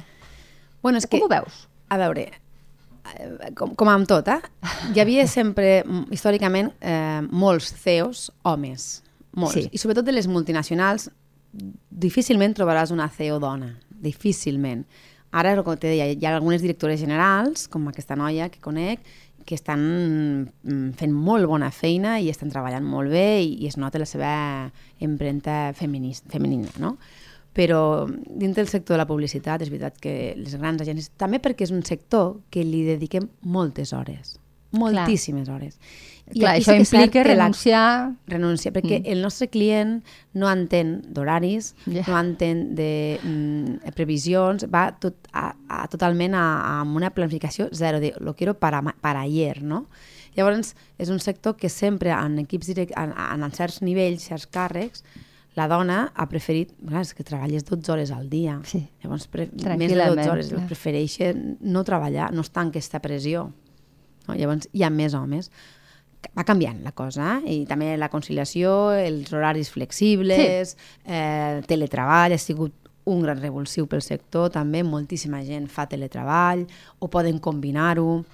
Bueno, 0.81 0.97
és 0.97 1.07
Com 1.07 1.19
que, 1.19 1.25
ho 1.25 1.29
veus? 1.29 1.67
a 1.89 1.97
veure, 1.97 2.27
eh, 3.15 3.51
com, 3.55 3.75
com 3.75 3.89
amb 3.89 4.07
tot, 4.07 4.27
eh? 4.27 4.39
hi 4.93 4.99
havia 4.99 5.27
sempre, 5.27 5.83
històricament, 6.11 6.73
eh, 6.81 7.21
molts 7.31 7.71
CEOs 7.83 8.31
homes, 8.43 9.03
molts. 9.37 9.53
Sí. 9.55 9.69
I 9.71 9.77
sobretot 9.77 10.05
de 10.05 10.11
les 10.15 10.27
multinacionals, 10.27 11.09
difícilment 11.89 12.55
trobaràs 12.57 12.93
una 12.93 13.09
CEO 13.09 13.39
dona, 13.43 13.73
difícilment. 13.89 14.85
Ara, 15.31 15.53
el 15.53 15.63
que 15.65 15.75
te 15.75 15.91
deia, 15.91 16.07
hi 16.07 16.25
ha 16.25 16.35
algunes 16.35 16.63
directores 16.63 17.01
generals, 17.01 17.67
com 17.67 17.87
aquesta 17.89 18.15
noia 18.15 18.47
que 18.49 18.61
conec, 18.63 19.03
que 19.47 19.55
estan 19.55 19.81
mm, 20.43 20.91
fent 20.99 21.13
molt 21.15 21.47
bona 21.47 21.71
feina 21.71 22.17
i 22.19 22.27
estan 22.29 22.51
treballant 22.51 22.85
molt 22.85 23.11
bé 23.13 23.39
i, 23.45 23.53
i 23.63 23.69
es 23.69 23.77
nota 23.79 24.01
la 24.01 24.07
seva 24.09 24.31
empremta 25.03 25.71
femenina, 25.77 26.73
no? 26.83 26.97
Però 27.57 28.05
dins 28.05 28.53
del 28.57 28.67
sector 28.69 28.93
de 28.93 29.01
la 29.01 29.07
publicitat 29.09 29.63
és 29.63 29.71
veritat 29.73 29.95
que 30.03 30.35
les 30.37 30.57
grans 30.59 30.83
agències, 30.83 31.09
també 31.17 31.39
perquè 31.41 31.65
és 31.65 31.73
un 31.73 31.81
sector 31.87 32.35
que 32.53 32.61
li 32.61 32.83
dediquem 32.85 33.31
moltes 33.41 33.95
hores, 33.97 34.35
moltíssimes 34.71 35.49
hores. 35.49 35.79
I 36.27 36.41
Clar, 36.41 36.57
això 36.57 36.73
sí 36.75 36.83
implica 36.83 37.21
la- 37.23 37.27
renunciar... 37.29 38.15
renuncia, 38.27 38.73
perquè 38.75 38.99
mm. 38.99 39.11
el 39.13 39.21
nostre 39.23 39.47
client 39.47 40.01
no 40.35 40.49
entén 40.51 40.97
d'horaris, 41.15 41.71
yeah. 41.85 42.03
no 42.09 42.17
entén 42.19 42.75
de 42.75 43.19
mm, 43.23 43.93
previsions, 43.95 44.65
va 44.67 44.89
tot, 44.99 45.15
a, 45.31 45.53
a, 45.69 45.85
totalment 45.87 46.35
a, 46.35 46.43
a 46.67 46.83
una 46.83 47.13
planificació 47.15 47.69
zero, 47.71 48.01
de 48.03 48.11
lo 48.19 48.35
quiero 48.35 48.57
para, 48.59 48.81
para 48.99 49.21
ayer, 49.21 49.63
no? 49.63 49.85
Llavors, 50.37 50.75
és 51.01 51.09
un 51.09 51.19
sector 51.23 51.55
que 51.57 51.69
sempre 51.69 52.11
en 52.13 52.37
equips 52.43 52.67
direct, 52.69 52.91
en, 52.99 53.15
en 53.15 53.55
certs 53.55 53.79
nivells, 53.81 54.27
certs 54.27 54.45
càrrecs, 54.53 55.01
la 55.57 55.65
dona 55.71 56.11
ha 56.13 56.27
preferit, 56.29 56.75
clar, 56.85 57.01
és 57.01 57.15
que 57.17 57.25
treballes 57.25 57.65
12 57.65 57.91
hores 57.95 58.11
al 58.13 58.27
dia. 58.29 58.59
Sí. 58.69 58.83
Llavors, 59.01 59.25
pre, 59.31 59.47
més 59.47 59.57
de 59.57 59.63
Tranquil·lament, 59.63 60.19
12 60.19 60.29
hores, 60.35 60.51
clar. 60.53 60.67
prefereixen 60.69 61.47
no 61.65 61.81
treballar, 61.87 62.29
no 62.35 62.45
estar 62.45 62.67
en 62.67 62.75
aquesta 62.75 63.01
pressió. 63.01 63.47
No? 64.27 64.35
Llavors, 64.35 64.69
hi 64.73 64.83
ha 64.83 64.91
més 64.93 65.15
homes. 65.17 65.51
Va 66.35 66.43
canviant 66.43 66.81
la 66.83 66.91
cosa, 66.97 67.37
eh? 67.45 67.61
i 67.61 67.65
també 67.69 67.93
la 67.97 68.09
conciliació, 68.09 68.91
els 68.97 69.31
horaris 69.33 69.69
flexibles, 69.71 70.73
sí. 70.73 70.89
eh, 71.05 71.61
teletreball, 71.69 72.33
ha 72.33 72.41
sigut 72.41 72.73
un 73.07 73.21
gran 73.23 73.39
revulsiu 73.39 73.87
pel 73.87 74.01
sector, 74.03 74.49
també 74.51 74.81
moltíssima 74.83 75.39
gent 75.45 75.69
fa 75.71 75.85
teletreball, 75.87 76.65
o 76.99 77.07
poden 77.07 77.39
combinar-ho, 77.39 78.25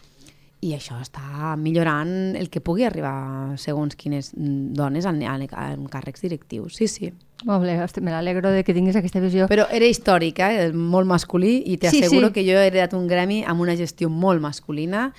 i 0.64 0.72
això 0.78 0.96
està 1.04 1.54
millorant 1.60 2.38
el 2.40 2.48
que 2.50 2.62
pugui 2.64 2.86
arribar 2.88 3.58
segons 3.60 3.98
quines 4.00 4.32
dones 4.34 5.06
en, 5.10 5.20
en, 5.28 5.44
en 5.44 5.86
càrrecs 5.92 6.24
directius. 6.24 6.78
Sí, 6.80 6.88
sí. 6.88 7.12
Molt 7.44 7.66
bé, 7.68 7.76
me 8.00 8.14
l'alegro 8.14 8.54
de 8.54 8.64
que 8.64 8.74
tinguis 8.76 8.96
aquesta 8.96 9.20
visió. 9.20 9.50
Però 9.52 9.66
era 9.76 9.90
històrica, 9.90 10.54
eh? 10.56 10.70
molt 10.72 11.10
masculí, 11.10 11.58
i 11.68 11.76
Sí, 11.76 11.82
t'asseguro 11.84 12.30
sí. 12.32 12.38
que 12.38 12.46
jo 12.48 12.56
he 12.56 12.68
heredat 12.70 12.96
un 12.96 13.10
gremi 13.12 13.42
amb 13.44 13.66
una 13.66 13.76
gestió 13.76 14.08
molt 14.10 14.40
masculina 14.42 15.10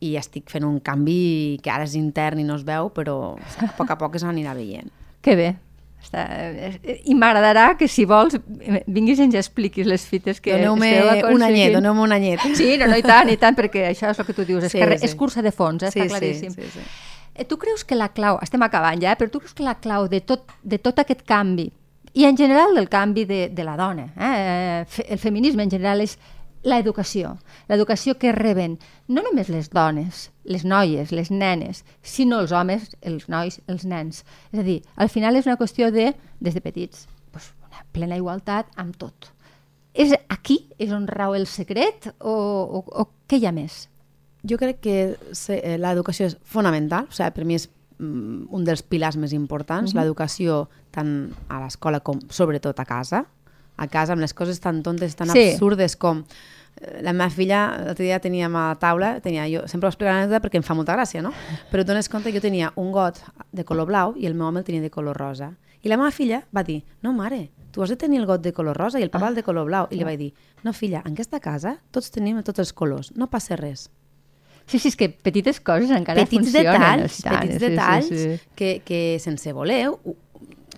i 0.00 0.14
estic 0.20 0.50
fent 0.52 0.64
un 0.68 0.78
canvi 0.84 1.58
que 1.64 1.70
ara 1.72 1.84
és 1.88 1.94
intern 1.96 2.40
i 2.40 2.44
no 2.44 2.56
es 2.58 2.64
veu, 2.66 2.90
però 2.92 3.36
a 3.36 3.70
poc 3.78 3.90
a 3.90 3.96
poc 3.98 4.16
es 4.18 4.24
anirà 4.24 4.52
veient. 4.54 4.90
Que 5.24 5.36
bé. 5.36 5.54
Està... 6.02 6.26
I 7.08 7.14
m'agradarà 7.18 7.70
que, 7.78 7.88
si 7.88 8.04
vols, 8.06 8.36
vinguis 8.86 9.18
i 9.18 9.24
ens 9.24 9.34
expliquis 9.40 9.88
les 9.88 10.04
fites 10.06 10.38
que 10.44 10.52
Doneu-me 10.54 10.90
esteu 11.00 11.32
un 11.34 11.42
anyet, 11.42 11.72
doneu-me 11.74 12.04
un 12.04 12.12
anyet. 12.14 12.44
Sí, 12.54 12.76
no, 12.78 12.86
no, 12.92 12.98
i 13.00 13.02
tant, 13.02 13.32
i 13.32 13.38
tant, 13.40 13.56
perquè 13.58 13.88
això 13.90 14.12
és 14.12 14.20
el 14.20 14.28
que 14.28 14.36
tu 14.36 14.44
dius, 14.44 14.68
és, 14.68 14.72
Sí, 14.76 14.78
que 14.78 14.98
sí. 14.98 15.08
és 15.08 15.16
cursa 15.18 15.42
de 15.42 15.50
fons, 15.50 15.82
eh, 15.82 15.90
Sí, 15.90 16.04
està 16.04 16.12
claríssim. 16.18 16.52
sí, 16.52 16.62
sí, 16.62 16.70
sí. 16.78 16.86
Eh, 17.34 17.44
Tu 17.44 17.58
creus 17.58 17.82
que 17.84 17.96
la 17.96 18.10
clau, 18.12 18.38
estem 18.42 18.62
acabant 18.62 19.00
ja, 19.02 19.12
eh, 19.12 19.16
però 19.18 19.30
tu 19.32 19.40
creus 19.40 19.54
que 19.56 19.64
la 19.64 19.74
clau 19.80 20.06
de 20.08 20.20
tot, 20.20 20.52
de 20.62 20.78
tot 20.78 20.98
aquest 21.02 21.24
canvi, 21.26 21.70
i 22.16 22.24
en 22.24 22.36
general 22.36 22.74
del 22.74 22.88
canvi 22.88 23.24
de, 23.28 23.48
de 23.52 23.64
la 23.64 23.74
dona, 23.76 24.06
eh, 24.16 24.84
el 25.08 25.18
feminisme 25.18 25.62
en 25.66 25.70
general 25.70 26.00
és 26.00 26.18
l'educació, 26.66 27.36
l'educació 27.70 28.16
que 28.18 28.32
reben 28.34 28.76
no 29.08 29.22
només 29.22 29.48
les 29.52 29.68
dones, 29.70 30.26
les 30.44 30.64
noies, 30.66 31.12
les 31.14 31.30
nenes, 31.30 31.84
sinó 32.02 32.40
els 32.42 32.52
homes, 32.52 32.90
els 33.06 33.28
nois, 33.30 33.60
els 33.70 33.84
nens. 33.86 34.24
És 34.52 34.60
a 34.60 34.66
dir, 34.66 34.80
al 34.96 35.10
final 35.12 35.38
és 35.38 35.46
una 35.46 35.58
qüestió 35.60 35.92
de, 35.94 36.10
des 36.42 36.56
de 36.58 36.62
petits, 36.64 37.06
doncs, 37.32 37.52
una 37.68 37.84
plena 37.94 38.18
igualtat 38.18 38.66
amb 38.76 38.96
tot. 38.98 39.30
És 39.94 40.12
aquí 40.28 40.66
és 40.78 40.90
on 40.92 41.06
rau 41.08 41.34
el 41.38 41.46
secret 41.48 42.10
o, 42.18 42.32
o, 42.32 42.82
o 42.84 43.06
què 43.30 43.38
hi 43.40 43.46
ha 43.48 43.54
més? 43.56 43.86
Jo 44.46 44.58
crec 44.60 44.82
que 44.84 44.96
eh, 45.16 45.76
l'educació 45.80 46.26
és 46.28 46.36
fonamental, 46.44 47.06
o 47.08 47.14
sigui, 47.16 47.30
per 47.34 47.46
mi 47.48 47.56
és 47.56 47.64
mm, 47.98 48.50
un 48.54 48.66
dels 48.66 48.82
pilars 48.84 49.16
més 49.18 49.32
importants, 49.34 49.94
l'educació 49.96 50.66
tant 50.94 51.30
a 51.48 51.62
l'escola 51.62 52.02
com 52.04 52.20
sobretot 52.30 52.78
a 52.78 52.86
casa, 52.86 53.24
a 53.76 53.88
casa 53.92 54.14
amb 54.14 54.22
les 54.24 54.32
coses 54.36 54.60
tan 54.60 54.82
tontes, 54.84 55.16
tan 55.16 55.28
Sí. 55.32 55.52
absurdes 55.54 55.96
com 55.96 56.22
la 57.02 57.12
meva 57.16 57.28
filla, 57.32 57.60
l'altre 57.86 58.04
dia 58.04 58.18
teníem 58.20 58.56
a 58.56 58.66
taula, 58.80 59.16
tenia, 59.24 59.46
jo 59.48 59.64
sempre 59.70 59.88
ho 59.88 59.92
explico 59.92 60.10
l'anècdota 60.10 60.42
perquè 60.44 60.60
em 60.60 60.66
fa 60.66 60.76
molta 60.76 60.96
gràcia, 60.96 61.22
no? 61.24 61.32
Però 61.70 61.82
et 61.82 61.88
dones 61.88 62.10
compte 62.12 62.30
que 62.30 62.38
jo 62.38 62.44
tenia 62.44 62.72
un 62.76 62.92
got 62.92 63.22
de 63.52 63.64
color 63.64 63.88
blau 63.88 64.16
i 64.16 64.28
el 64.28 64.36
meu 64.36 64.48
home 64.50 64.60
el 64.60 64.68
tenia 64.68 64.84
de 64.84 64.92
color 64.92 65.16
rosa. 65.16 65.54
I 65.82 65.88
la 65.88 65.96
meva 65.96 66.10
filla 66.12 66.42
va 66.54 66.64
dir, 66.66 66.82
no 67.02 67.14
mare, 67.16 67.50
tu 67.72 67.82
has 67.82 67.92
de 67.92 67.96
tenir 68.00 68.20
el 68.20 68.26
got 68.26 68.42
de 68.44 68.52
color 68.52 68.76
rosa 68.76 69.00
i 69.00 69.04
el 69.06 69.12
papa 69.12 69.28
el 69.28 69.36
de 69.36 69.44
color 69.46 69.68
blau. 69.68 69.88
I 69.90 70.00
li 70.00 70.04
vaig 70.08 70.18
dir, 70.20 70.32
no 70.64 70.72
filla, 70.72 71.02
en 71.06 71.14
aquesta 71.14 71.40
casa 71.40 71.78
tots 71.94 72.10
tenim 72.12 72.42
tots 72.44 72.60
els 72.60 72.72
colors, 72.76 73.12
no 73.16 73.30
passa 73.32 73.56
res. 73.56 73.88
Sí, 74.66 74.80
sí, 74.80 74.90
és 74.90 74.96
que 74.98 75.06
petites 75.08 75.60
coses 75.62 75.92
encara 75.94 76.24
petits 76.24 76.48
funcionen. 76.48 76.74
detalls, 76.74 77.20
tant, 77.22 77.36
petits 77.38 77.54
sí, 77.54 77.60
detalls 77.62 78.08
Sí, 78.08 78.18
sí. 78.18 78.54
Que, 78.58 78.70
que 78.82 79.00
sense 79.22 79.52
voler 79.54 79.84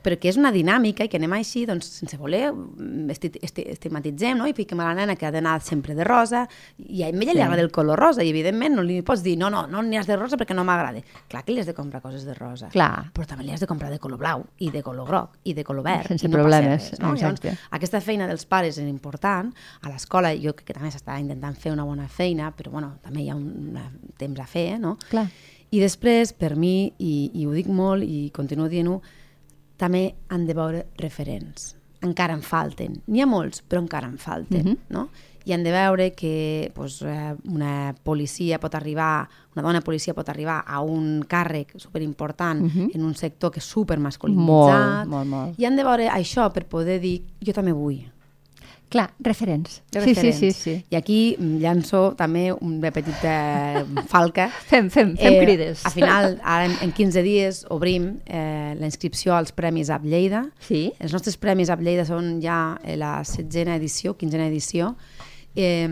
però 0.02 0.18
que 0.20 0.28
és 0.30 0.36
una 0.40 0.52
dinàmica 0.54 1.04
i 1.04 1.08
que 1.08 1.16
anem 1.20 1.32
així, 1.36 1.64
doncs, 1.68 1.86
sense 2.00 2.16
voler, 2.16 2.52
mm, 2.52 3.10
esti, 3.10 3.30
esti, 3.42 3.64
estigmatitzem, 3.74 4.36
no? 4.38 4.46
I 4.46 4.54
fiquem 4.54 4.80
a 4.80 4.88
la 4.88 4.94
nena 4.94 5.16
que 5.16 5.26
ha 5.26 5.30
d'anar 5.34 5.60
sempre 5.62 5.94
de 5.94 6.04
rosa, 6.04 6.46
i 6.78 7.02
a 7.02 7.08
ella 7.08 7.18
Sí. 7.32 7.34
li 7.34 7.40
agrada 7.42 7.62
el 7.62 7.70
color 7.70 7.98
rosa, 7.98 8.22
i 8.24 8.30
evidentment 8.30 8.74
no 8.76 8.82
li 8.82 9.00
pots 9.02 9.22
dir, 9.22 9.36
no, 9.38 9.50
no, 9.50 9.66
no 9.66 9.82
n'hi 9.82 9.96
has 9.98 10.06
de 10.06 10.16
rosa 10.16 10.36
perquè 10.36 10.54
no 10.54 10.64
m'agrada. 10.64 11.02
Clar 11.28 11.44
que 11.44 11.52
li 11.52 11.60
has 11.60 11.66
de 11.66 11.74
comprar 11.74 12.00
coses 12.02 12.24
de 12.24 12.34
rosa. 12.34 12.68
Clar. 12.68 13.10
Però 13.12 13.26
també 13.26 13.44
li 13.44 13.52
has 13.52 13.60
de 13.60 13.66
comprar 13.66 13.90
de 13.90 13.98
color 13.98 14.18
blau, 14.18 14.46
i 14.58 14.70
de 14.70 14.82
color 14.82 15.06
groc, 15.06 15.36
i 15.44 15.54
de 15.54 15.64
color 15.64 15.84
verd. 15.84 16.08
Sense 16.08 16.26
i 16.26 16.28
no 16.30 16.38
problemes, 16.38 16.90
res, 16.90 17.00
no? 17.00 17.14
Llavors, 17.14 17.40
aquesta 17.70 18.00
feina 18.00 18.26
dels 18.26 18.44
pares 18.46 18.78
és 18.78 18.88
important. 18.88 19.52
A 19.82 19.88
l'escola 19.90 20.34
jo 20.36 20.54
crec 20.54 20.66
que 20.68 20.74
també 20.74 20.90
s'està 20.90 21.18
intentant 21.20 21.54
fer 21.56 21.72
una 21.72 21.84
bona 21.84 22.08
feina, 22.08 22.52
però 22.56 22.70
bueno, 22.70 22.94
també 23.02 23.22
hi 23.22 23.30
ha 23.30 23.34
un, 23.36 23.76
un 23.76 24.12
temps 24.16 24.40
a 24.40 24.46
fer, 24.46 24.78
no? 24.80 24.96
Clar. 25.10 25.28
I 25.70 25.80
després, 25.80 26.32
per 26.32 26.56
mi, 26.56 26.94
i, 26.98 27.30
i 27.34 27.44
ho 27.46 27.52
dic 27.52 27.66
molt 27.68 28.02
i 28.02 28.30
continuo 28.32 28.68
dient-ho, 28.72 29.02
també 29.78 30.14
han 30.28 30.44
de 30.46 30.54
veure 30.58 30.86
referents. 30.98 31.74
Encara 32.04 32.34
en 32.36 32.42
falten. 32.46 33.00
N'hi 33.08 33.22
ha 33.22 33.26
molts, 33.26 33.62
però 33.66 33.80
encara 33.82 34.06
en 34.06 34.18
falten. 34.18 34.64
Mhm. 34.64 34.76
no? 34.90 35.08
I 35.48 35.54
han 35.54 35.62
de 35.64 35.70
veure 35.72 36.12
que 36.12 36.70
pues, 36.74 37.00
eh, 37.02 37.34
una 37.48 37.94
policia 38.04 38.58
pot 38.60 38.74
arribar, 38.74 39.28
una 39.56 39.62
dona 39.64 39.80
policia 39.80 40.12
pot 40.12 40.28
arribar 40.28 40.62
a 40.66 40.82
un 40.82 41.22
càrrec 41.24 41.72
superimportant 41.78 42.60
Mhm. 42.62 42.90
en 42.94 43.04
un 43.04 43.14
sector 43.14 43.50
que 43.50 43.60
és 43.60 43.64
supermasculinitzat. 43.64 45.06
Molt, 45.06 45.08
molt, 45.08 45.26
molt. 45.26 45.58
I 45.58 45.64
han 45.64 45.76
de 45.76 45.84
veure 45.84 46.08
això 46.10 46.52
per 46.52 46.66
poder 46.66 47.00
dir, 47.00 47.22
jo 47.40 47.52
també 47.52 47.72
vull. 47.72 48.04
Clar, 48.88 49.10
referents. 49.20 49.82
Sí, 49.92 50.00
sí, 50.00 50.14
referents. 50.14 50.38
sí, 50.38 50.52
sí. 50.52 50.74
I 50.88 50.96
aquí 50.96 51.18
mm, 51.36 51.58
llanço 51.60 52.00
també 52.16 52.46
una 52.54 52.90
petita 52.94 53.84
falca. 54.08 54.48
Fem, 54.70 54.88
fem, 54.90 55.12
fem 55.20 55.36
crides. 55.42 55.84
Al 55.84 55.92
final, 55.92 56.38
ara 56.42 56.64
en, 56.70 56.76
en 56.86 56.94
15 56.96 57.22
dies 57.26 57.62
obrim 57.74 58.14
eh, 58.24 58.74
la 58.78 58.88
inscripció 58.88 59.36
als 59.36 59.52
Premis 59.52 59.92
App 59.92 60.08
Lleida. 60.08 60.46
Sí? 60.64 60.86
Els 60.98 61.12
nostres 61.12 61.36
Premis 61.36 61.68
App 61.68 61.84
Lleida 61.84 62.08
són 62.08 62.38
ja 62.44 62.78
eh, 62.82 62.96
la 62.96 63.18
setzena 63.28 63.76
edició, 63.76 64.16
quinzena 64.16 64.48
edició, 64.48 64.94
eh, 65.52 65.84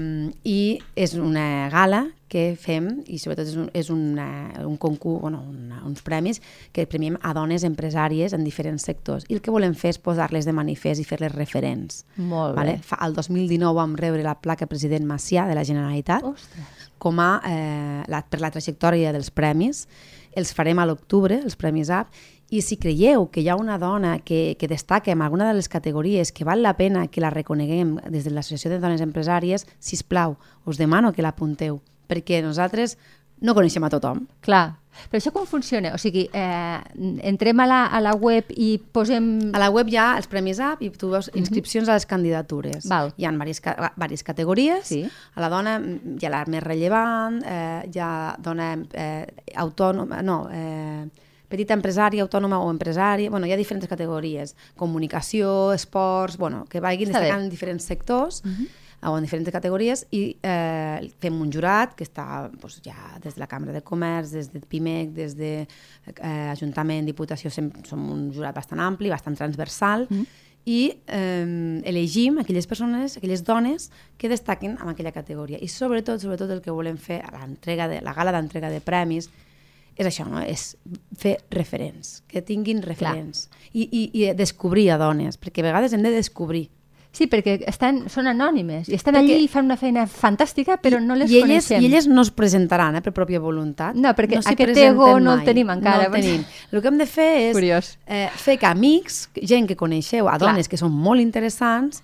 i 0.44 0.60
és 0.96 1.18
una 1.20 1.68
gala 1.72 2.06
que 2.28 2.56
fem, 2.58 2.88
i 3.06 3.20
sobretot 3.22 3.46
és 3.46 3.56
un, 3.58 3.68
és 3.76 3.90
una, 3.92 4.26
un 4.66 4.76
concurs, 4.80 5.20
bueno, 5.22 5.44
una, 5.46 5.82
uns 5.86 6.02
premis 6.06 6.40
que 6.74 6.86
premiem 6.90 7.18
a 7.22 7.32
dones 7.36 7.64
empresàries 7.66 8.34
en 8.34 8.44
diferents 8.46 8.86
sectors. 8.88 9.26
I 9.30 9.38
el 9.38 9.42
que 9.44 9.54
volem 9.54 9.76
fer 9.78 9.94
és 9.94 10.00
posar-les 10.02 10.48
de 10.48 10.54
manifest 10.56 11.02
i 11.02 11.06
fer-les 11.06 11.34
referents. 11.34 12.04
Molt 12.16 12.56
bé. 12.56 12.60
Vale? 12.60 12.76
Fa, 12.86 12.98
el 13.06 13.14
2019 13.14 13.78
vam 13.78 13.96
rebre 13.98 14.26
la 14.26 14.36
placa 14.40 14.66
president 14.70 15.06
Macià 15.06 15.46
de 15.46 15.54
la 15.58 15.64
Generalitat 15.66 16.26
Ostres. 16.26 16.86
com 16.98 17.20
a, 17.22 17.30
eh, 17.46 18.02
la, 18.10 18.24
per 18.26 18.42
la 18.42 18.50
trajectòria 18.50 19.14
dels 19.14 19.30
premis. 19.30 19.86
Els 20.36 20.52
farem 20.52 20.78
a 20.82 20.84
l'octubre, 20.84 21.38
els 21.40 21.56
Premis 21.56 21.88
AP, 21.88 22.10
i 22.50 22.60
si 22.62 22.76
creieu 22.78 23.26
que 23.32 23.40
hi 23.42 23.48
ha 23.48 23.56
una 23.58 23.78
dona 23.78 24.18
que, 24.20 24.54
que 24.58 24.68
destaca 24.68 25.10
en 25.10 25.22
alguna 25.22 25.48
de 25.48 25.54
les 25.54 25.68
categories 25.68 26.30
que 26.30 26.44
val 26.44 26.62
la 26.62 26.76
pena 26.76 27.08
que 27.08 27.20
la 27.20 27.30
reconeguem 27.30 27.96
des 28.10 28.24
de 28.24 28.30
l'Associació 28.30 28.70
de 28.70 28.78
Dones 28.78 29.02
Empresàries, 29.02 29.66
si 29.80 29.96
us 29.98 30.04
plau, 30.06 30.36
us 30.64 30.78
demano 30.78 31.12
que 31.12 31.24
l'apunteu, 31.26 31.80
perquè 32.08 32.42
nosaltres 32.44 32.96
no 33.44 33.52
coneixem 33.54 33.84
a 33.84 33.90
tothom. 33.92 34.26
Clar. 34.40 34.78
Però 35.12 35.18
això 35.20 35.28
com 35.28 35.44
funciona? 35.44 35.90
O 35.92 35.98
sigui, 36.00 36.22
eh, 36.32 36.78
entrem 37.28 37.60
a 37.60 37.66
la, 37.68 37.80
a 37.92 37.98
la 38.00 38.14
web 38.16 38.48
i 38.56 38.78
posem... 38.80 39.26
A 39.52 39.60
la 39.60 39.68
web 39.68 39.90
hi 39.92 39.98
ha 40.00 40.06
els 40.16 40.24
Premis 40.32 40.56
App 40.64 40.80
i 40.80 40.88
tu 40.88 41.10
veus 41.12 41.28
inscripcions 41.36 41.90
a 41.92 41.98
les 41.98 42.06
candidatures. 42.08 42.86
Val. 42.88 43.12
Hi 43.20 43.26
ha 43.28 43.32
diverses, 43.34 43.60
ca- 43.60 43.74
diverses 43.92 44.24
categories. 44.24 44.86
Sí. 44.88 45.02
A 45.34 45.44
la 45.44 45.50
dona 45.52 45.74
mm, 45.78 46.16
hi 46.16 46.24
ha 46.24 46.32
la 46.32 46.40
més 46.48 46.64
rellevant, 46.64 47.42
eh, 47.44 47.82
hi 47.92 48.00
ha 48.00 48.10
dona 48.40 48.70
eh, 48.94 49.26
autònoma, 49.66 50.22
no, 50.24 50.38
eh, 50.50 51.04
petita 51.52 51.76
empresària, 51.76 52.24
autònoma 52.24 52.62
o 52.64 52.72
empresària, 52.72 53.28
bueno, 53.30 53.44
hi 53.46 53.52
ha 53.52 53.60
diferents 53.60 53.86
categories, 53.92 54.56
comunicació, 54.80 55.74
esports, 55.76 56.38
bueno, 56.40 56.64
que 56.72 56.80
vagin 56.80 57.12
destacant 57.12 57.44
en 57.44 57.52
diferents 57.52 57.84
sectors, 57.84 58.40
o 59.02 59.12
en 59.18 59.22
diferents 59.26 59.50
categories, 59.52 60.06
i 60.16 60.36
eh, 60.42 61.10
fem 61.20 61.36
un 61.40 61.50
jurat 61.52 61.92
que 61.94 62.04
està 62.06 62.46
doncs, 62.50 62.80
ja 62.84 62.96
des 63.22 63.34
de 63.36 63.40
la 63.42 63.46
Cambra 63.46 63.72
de 63.74 63.82
Comerç, 63.84 64.32
des 64.32 64.48
de 64.52 64.60
PIMEC, 64.60 65.12
des 65.14 65.36
de 65.36 65.50
eh, 65.66 66.48
Ajuntament, 66.50 67.06
Diputació, 67.06 67.50
sem- 67.52 67.70
som 67.86 68.02
un 68.10 68.30
jurat 68.34 68.54
bastant 68.56 68.80
ampli, 68.80 69.10
bastant 69.12 69.36
transversal, 69.36 70.08
i 70.66 70.90
eh, 71.06 71.80
elegim 71.86 72.38
aquelles 72.42 72.66
persones, 72.66 73.16
aquelles 73.20 73.44
dones 73.46 73.90
que 74.18 74.28
destaquen 74.28 74.78
en 74.82 74.88
aquella 74.90 75.12
categoria. 75.12 75.58
I 75.62 75.68
sobretot, 75.68 76.18
sobretot 76.20 76.50
el 76.50 76.62
que 76.64 76.74
volem 76.74 76.96
fer 76.98 77.20
a 77.22 77.30
l'entrega 77.38 77.86
de 77.86 78.00
la 78.02 78.12
gala 78.16 78.32
d'entrega 78.34 78.70
de 78.72 78.80
premis 78.80 79.28
és 79.96 80.04
això, 80.10 80.26
no? 80.28 80.42
és 80.42 80.74
fer 81.16 81.38
referents, 81.54 82.24
que 82.28 82.42
tinguin 82.42 82.82
referents 82.82 83.46
I, 83.72 83.86
i, 83.86 84.02
i 84.12 84.32
descobrir 84.36 84.90
a 84.90 84.98
dones, 84.98 85.38
perquè 85.40 85.62
a 85.62 85.68
vegades 85.70 85.94
hem 85.96 86.02
de 86.04 86.10
descobrir. 86.12 86.66
Sí, 87.16 87.24
perquè 87.32 87.62
estan, 87.70 88.02
són 88.12 88.26
anònimes 88.28 88.90
i 88.90 88.94
estan 88.98 89.14
Perquè- 89.14 89.36
allí 89.38 89.44
i 89.46 89.48
fan 89.48 89.64
una 89.64 89.78
feina 89.80 90.02
fantàstica, 90.06 90.76
però 90.82 90.98
no 91.00 91.14
les 91.16 91.30
I 91.30 91.38
elles, 91.38 91.46
coneixem. 91.64 91.80
I 91.82 91.86
elles 91.88 92.06
no 92.12 92.20
es 92.26 92.30
presentaran 92.30 92.98
eh, 92.98 93.00
per 93.00 93.14
pròpia 93.16 93.40
voluntat. 93.40 93.94
No, 93.96 94.12
perquè 94.12 94.42
s'hi 94.42 94.52
aquest 94.52 94.76
ego 94.76 95.08
no 95.18 95.32
el 95.32 95.38
mai. 95.38 95.46
tenim 95.46 95.70
encara. 95.72 96.08
No 96.10 96.14
el 96.14 96.20
tenim. 96.20 96.44
El 96.72 96.82
que 96.82 96.88
hem 96.92 96.98
de 96.98 97.06
fer 97.06 97.30
és 97.48 97.54
Curiós. 97.56 97.94
eh, 98.06 98.28
fer 98.36 98.58
que 98.58 98.66
amics, 98.66 99.30
gent 99.40 99.66
que 99.66 99.76
coneixeu, 99.76 100.28
a 100.28 100.36
Clar. 100.36 100.50
dones 100.50 100.68
que 100.68 100.76
són 100.76 100.92
molt 100.92 101.20
interessants, 101.24 102.02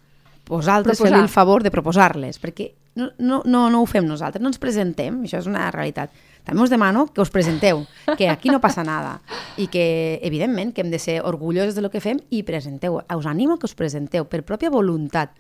vosaltres 0.48 0.98
feu 0.98 1.12
el 1.12 1.28
favor 1.28 1.62
de 1.62 1.70
proposar-les, 1.70 2.40
perquè 2.40 2.72
no, 2.94 3.10
no, 3.18 3.42
no, 3.44 3.70
no 3.70 3.80
ho 3.82 3.86
fem 3.86 4.06
nosaltres, 4.06 4.42
no 4.42 4.50
ens 4.52 4.60
presentem, 4.60 5.22
això 5.24 5.40
és 5.40 5.48
una 5.48 5.70
realitat. 5.72 6.12
També 6.42 6.64
us 6.64 6.72
demano 6.72 7.06
que 7.14 7.22
us 7.22 7.30
presenteu, 7.30 7.84
que 8.18 8.28
aquí 8.28 8.50
no 8.50 8.60
passa 8.60 8.82
nada 8.82 9.20
i 9.56 9.68
que, 9.70 10.18
evidentment, 10.26 10.72
que 10.74 10.82
hem 10.82 10.90
de 10.90 10.98
ser 10.98 11.20
orgullosos 11.22 11.76
de 11.76 11.84
lo 11.84 11.90
que 11.92 12.02
fem 12.02 12.18
i 12.30 12.42
presenteu. 12.42 12.98
Us 12.98 13.28
animo 13.30 13.58
que 13.58 13.70
us 13.70 13.76
presenteu 13.78 14.26
per 14.26 14.42
pròpia 14.42 14.72
voluntat, 14.74 15.36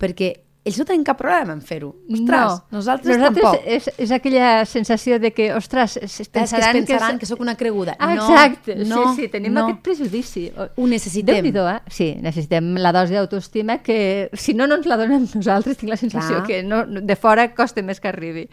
perquè 0.00 0.32
ells 0.66 0.78
no 0.80 0.84
tenen 0.88 1.04
cap 1.06 1.16
problema 1.20 1.54
en 1.54 1.60
fer-ho. 1.62 1.92
Ostres, 2.10 2.56
nosaltres, 2.74 3.20
tampoc. 3.22 3.60
És, 3.64 3.86
és 4.02 4.10
aquella 4.12 4.64
sensació 4.66 5.20
de 5.22 5.30
que, 5.32 5.52
ostres, 5.54 5.96
es- 5.96 6.20
es 6.24 6.28
Pensaran, 6.28 6.72
pensaran, 6.72 6.74
que, 6.82 6.92
pensaran 6.92 7.18
que, 7.22 7.26
sóc 7.30 7.40
una 7.44 7.54
creguda. 7.56 7.94
Ah, 7.98 8.14
no, 8.16 8.26
exacte, 8.28 8.74
no, 8.84 9.14
sí, 9.14 9.22
sí, 9.22 9.28
tenim 9.28 9.54
no. 9.54 9.64
aquest 9.68 9.80
prejudici. 9.86 10.44
Ho 10.56 10.86
necessitem. 10.90 11.36
Déu-n'hi-do, 11.38 11.68
eh? 11.70 11.78
Sí, 11.88 12.08
necessitem 12.20 12.74
la 12.82 12.90
dosi 12.92 13.14
d'autoestima 13.14 13.78
que, 13.86 14.28
si 14.34 14.54
no, 14.54 14.66
no 14.66 14.74
ens 14.80 14.86
la 14.90 14.98
donem 14.98 15.28
nosaltres, 15.34 15.78
tinc 15.78 15.90
la 15.94 15.96
sensació 16.00 16.42
Clar. 16.42 16.46
que 16.50 16.62
no, 16.66 16.82
de 16.86 17.16
fora 17.16 17.48
costa 17.54 17.82
més 17.86 18.00
que 18.02 18.08
arribi. 18.10 18.48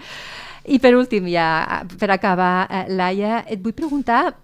I 0.69 0.77
per 0.79 0.93
últim, 0.95 1.25
ja, 1.27 1.83
per 1.99 2.11
acabar, 2.13 2.67
eh, 2.69 2.85
Laia, 2.93 3.41
et 3.49 3.59
vull 3.59 3.73
preguntar 3.75 4.35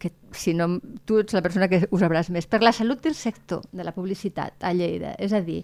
que 0.00 0.10
si 0.32 0.54
no, 0.56 0.80
tu 1.04 1.18
ets 1.20 1.34
la 1.36 1.42
persona 1.44 1.68
que 1.68 1.82
ho 1.90 1.98
sabràs 2.00 2.30
més, 2.32 2.46
per 2.48 2.62
la 2.64 2.72
salut 2.72 3.02
del 3.04 3.14
sector 3.14 3.60
de 3.70 3.84
la 3.84 3.92
publicitat 3.92 4.64
a 4.64 4.72
Lleida. 4.72 5.12
És 5.20 5.34
a 5.36 5.42
dir, 5.44 5.60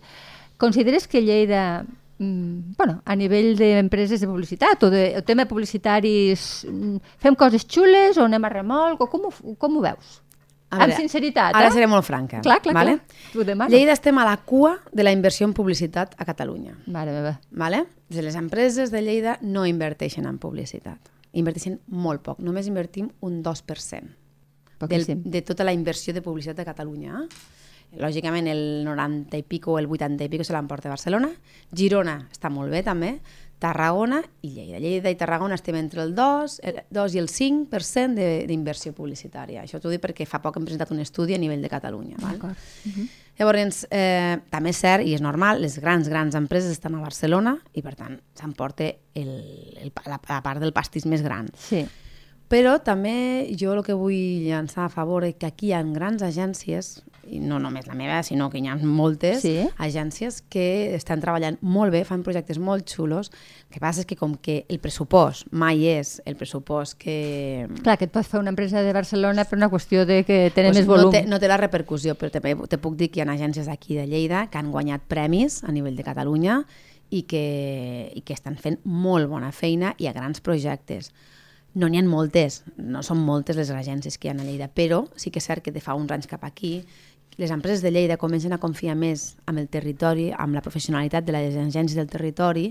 consideres 0.57 1.07
que 1.09 1.23
Lleida, 1.23 1.85
mm, 2.19 2.75
bueno, 2.77 3.03
a 3.05 3.17
nivell 3.17 3.57
d'empreses 3.57 4.21
de 4.21 4.27
publicitat 4.27 4.83
o 4.83 4.91
de 4.91 5.15
o 5.19 5.23
tema 5.25 5.47
publicitaris, 5.47 6.67
mm, 6.69 6.97
fem 7.19 7.35
coses 7.35 7.67
xules 7.67 8.17
o 8.17 8.25
anem 8.25 8.45
a 8.45 8.49
remolc 8.53 9.01
o 9.01 9.11
com 9.11 9.29
ho, 9.29 9.55
com 9.57 9.77
ho 9.77 9.83
veus? 9.83 10.23
A 10.69 10.81
Amb 10.81 10.91
veure, 10.91 10.97
sinceritat, 10.99 11.55
Ara 11.55 11.69
eh? 11.69 11.73
seré 11.73 11.87
molt 11.87 12.05
franca. 12.05 12.41
Clar, 12.43 12.59
clar, 12.61 12.75
vale? 12.75 12.97
clar. 12.99 13.69
Lleida 13.71 13.93
estem 13.95 14.19
a 14.19 14.25
la 14.27 14.37
cua 14.37 14.81
de 14.93 15.05
la 15.05 15.13
inversió 15.13 15.47
en 15.47 15.53
publicitat 15.55 16.17
a 16.19 16.25
Catalunya. 16.27 16.75
Mare 16.87 17.13
meva. 17.13 17.41
Vale? 17.53 17.85
De 18.09 18.23
les 18.23 18.35
empreses 18.35 18.91
de 18.91 19.01
Lleida 19.01 19.39
no 19.43 19.65
inverteixen 19.65 20.27
en 20.27 20.39
publicitat. 20.43 20.99
Inverteixen 21.39 21.79
molt 21.87 22.25
poc. 22.27 22.41
Només 22.43 22.67
invertim 22.67 23.13
un 23.21 23.45
2% 23.45 24.89
del, 24.89 25.07
de 25.25 25.43
tota 25.43 25.65
la 25.65 25.73
inversió 25.73 26.13
de 26.13 26.23
publicitat 26.23 26.59
a 26.61 26.65
Catalunya. 26.65 27.23
eh? 27.23 27.29
Lògicament, 27.97 28.47
el 28.51 28.85
90 28.85 29.39
i 29.39 29.43
pico 29.43 29.73
o 29.73 29.79
el 29.79 29.87
80 29.87 30.25
i 30.25 30.29
pico 30.29 30.45
se 30.45 30.53
l'emporta 30.53 30.89
Barcelona. 30.91 31.31
Girona 31.73 32.29
està 32.33 32.51
molt 32.51 32.71
bé, 32.71 32.83
també. 32.83 33.21
Tarragona 33.59 34.19
i 34.45 34.51
Lleida. 34.53 34.79
Lleida 34.79 35.09
i 35.11 35.17
Tarragona 35.17 35.55
estem 35.57 35.77
entre 35.81 36.03
el 36.03 36.15
2, 36.15 36.59
el 36.63 36.83
2 36.93 37.15
i 37.15 37.19
el 37.23 37.29
5% 37.33 38.15
de- 38.15 38.45
d'inversió 38.47 38.93
publicitària. 38.93 39.63
Això 39.65 39.81
t'ho 39.81 39.89
dic 39.89 40.03
perquè 40.03 40.27
fa 40.29 40.43
poc 40.43 40.57
hem 40.59 40.65
presentat 40.67 40.91
un 40.93 41.01
estudi 41.01 41.33
a 41.35 41.39
nivell 41.39 41.63
de 41.63 41.71
Catalunya. 41.73 42.17
Val? 42.21 42.33
D'acord. 42.37 42.57
Llavors, 43.39 43.87
eh, 43.91 44.39
també 44.51 44.71
és 44.71 44.77
cert, 44.77 45.05
i 45.07 45.15
és 45.15 45.21
normal, 45.23 45.61
les 45.61 45.79
grans, 45.79 46.09
grans 46.09 46.35
empreses 46.35 46.71
estan 46.73 46.95
a 46.97 47.01
Barcelona 47.01 47.59
i, 47.75 47.83
per 47.83 47.95
tant, 47.95 48.21
s'emporta 48.35 48.91
la, 49.15 50.19
la 50.29 50.43
part 50.43 50.61
del 50.61 50.73
pastís 50.73 51.07
més 51.07 51.23
gran. 51.23 51.49
Sí. 51.57 51.87
Però 52.49 52.77
també 52.85 53.51
jo 53.59 53.73
el 53.75 53.83
que 53.83 53.95
vull 53.99 54.45
llançar 54.47 54.85
a 54.87 54.93
favor 54.93 55.25
és 55.27 55.35
que 55.35 55.49
aquí 55.49 55.73
hi 55.73 55.73
ha 55.75 55.83
grans 55.83 56.23
agències, 56.23 57.01
i 57.27 57.41
no 57.43 57.57
només 57.59 57.89
la 57.89 57.97
meva, 57.99 58.21
sinó 58.23 58.47
que 58.53 58.61
hi 58.63 58.69
ha 58.71 58.77
moltes 58.77 59.41
Sí. 59.43 59.65
agències 59.83 60.45
que 60.49 60.95
estan 60.95 61.19
treballant 61.21 61.59
molt 61.61 61.91
bé, 61.91 62.05
fan 62.07 62.23
projectes 62.23 62.61
molt 62.63 62.87
xulos. 62.87 63.33
El 63.67 63.75
que 63.75 63.81
passa 63.83 64.05
és 64.05 64.07
que 64.07 64.15
com 64.15 64.37
que 64.37 64.65
el 64.69 64.79
pressupost 64.79 65.49
mai 65.51 65.83
és 65.91 66.23
el 66.25 66.37
pressupost 66.37 66.95
que, 66.97 67.67
Clar, 67.83 67.99
que 67.99 68.05
et 68.07 68.13
pot 68.13 68.25
fer 68.25 68.39
una 68.39 68.51
empresa 68.55 68.81
de 68.81 68.93
Barcelona 68.93 69.45
per 69.45 69.59
una 69.59 69.69
qüestió 69.69 70.07
de 70.07 70.23
que 70.23 70.53
tenen 70.55 70.71
Pues 70.71 70.85
més 70.85 70.87
volum. 70.87 71.07
No 71.07 71.11
té, 71.11 71.27
no 71.27 71.41
té 71.41 71.49
la 71.49 71.57
repercussió, 71.59 72.15
però 72.15 72.31
també 72.31 72.55
te 72.69 72.79
puc 72.79 72.95
dir 72.95 73.11
que 73.11 73.19
hi 73.19 73.27
ha 73.27 73.33
agències 73.33 73.67
aquí 73.67 73.97
de 73.97 74.07
Lleida 74.07 74.47
que 74.49 74.59
han 74.59 74.71
guanyat 74.71 75.03
premis 75.09 75.65
a 75.65 75.73
nivell 75.73 75.97
de 75.97 76.05
Catalunya 76.05 76.65
i 77.11 77.23
que, 77.23 78.13
i 78.15 78.21
que 78.23 78.35
estan 78.35 78.55
fent 78.57 78.79
molt 78.85 79.27
bona 79.29 79.51
feina 79.51 79.97
i 79.99 80.07
a 80.07 80.13
grans 80.13 80.41
projectes. 80.41 81.11
No 81.77 81.89
n'hi 81.93 81.99
ha 82.01 82.05
moltes, 82.09 82.63
no 82.81 83.03
són 83.05 83.19
moltes 83.21 83.57
les 83.61 83.69
agències 83.71 84.17
que 84.19 84.29
hi 84.29 84.33
ha 84.33 84.37
a 84.37 84.45
Lleida, 84.45 84.69
però 84.73 85.03
sí 85.17 85.31
que 85.31 85.39
és 85.43 85.47
cert 85.51 85.63
que 85.63 85.73
de 85.75 85.83
fa 85.85 85.95
uns 85.95 86.11
anys 86.11 86.27
cap 86.31 86.45
aquí 86.49 86.79
les 87.37 87.51
empreses 87.53 87.83
de 87.85 87.91
Lleida 87.93 88.17
comencen 88.17 88.55
a 88.55 88.59
confiar 88.59 88.95
més 88.97 89.35
amb 89.45 89.59
el 89.61 89.67
territori, 89.69 90.31
amb 90.33 90.55
la 90.57 90.63
professionalitat 90.65 91.27
de 91.27 91.35
les 91.37 91.57
agències 91.61 91.95
del 91.99 92.09
territori 92.09 92.71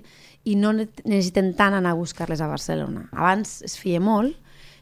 i 0.49 0.55
no 0.57 0.71
ne- 0.73 0.87
necessiten 1.05 1.51
tant 1.53 1.75
anar 1.77 1.91
a 1.93 1.99
buscar-les 1.99 2.41
a 2.41 2.47
Barcelona. 2.49 3.03
Abans 3.13 3.59
es 3.61 3.77
feia 3.77 4.01
molt 4.01 4.33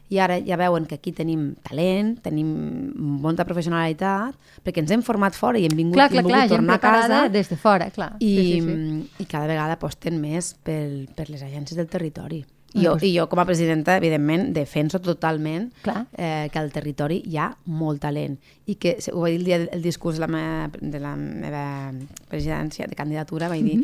i 0.08 0.18
ara 0.20 0.38
ja 0.40 0.56
veuen 0.56 0.86
que 0.88 0.94
aquí 0.96 1.12
tenim 1.12 1.54
talent, 1.64 2.14
tenim 2.24 2.48
molta 2.96 3.44
professionalitat, 3.44 4.36
perquè 4.64 4.80
ens 4.84 4.90
hem 4.96 5.02
format 5.04 5.36
fora 5.36 5.58
i 5.60 5.66
hem 5.68 5.76
vingut, 5.76 5.96
clar, 6.00 6.08
clar, 6.08 6.22
hem 6.24 6.28
clar, 6.32 6.48
tornar 6.48 6.74
a 6.74 6.80
casa 6.80 7.20
des 7.28 7.48
de 7.52 7.56
fora, 7.60 7.90
clar. 7.90 8.14
i, 8.20 8.32
Sí, 8.36 8.44
sí, 8.52 8.60
sí. 8.60 9.08
i 9.20 9.26
cada 9.28 9.46
vegada 9.52 9.76
aposten 9.76 10.16
més 10.20 10.54
pel, 10.64 11.08
per 11.16 11.28
les 11.28 11.42
agències 11.42 11.76
del 11.76 11.88
territori. 11.88 12.44
I 12.74 12.82
jo, 12.82 12.96
I 13.00 13.12
jo, 13.14 13.28
com 13.30 13.38
a 13.38 13.46
presidenta, 13.46 13.96
evidentment, 13.96 14.48
defenso 14.54 14.98
totalment 15.00 15.68
Clar. 15.84 16.06
eh, 16.18 16.48
que 16.50 16.58
al 16.58 16.72
territori 16.74 17.20
hi 17.24 17.38
ha 17.38 17.48
molt 17.70 18.02
talent 18.02 18.34
i 18.66 18.74
que, 18.82 18.96
ho 19.12 19.22
vaig 19.22 19.36
dir 19.36 19.38
el 19.38 19.46
dia 19.46 19.58
del 19.62 19.84
discurs 19.84 20.18
de 20.18 20.24
la 20.24 20.30
meva, 20.34 20.70
de 20.80 21.00
la 21.02 21.14
meva 21.14 21.66
presidència, 22.28 22.88
de 22.90 22.98
candidatura, 22.98 23.48
vaig 23.52 23.62
dir 23.62 23.78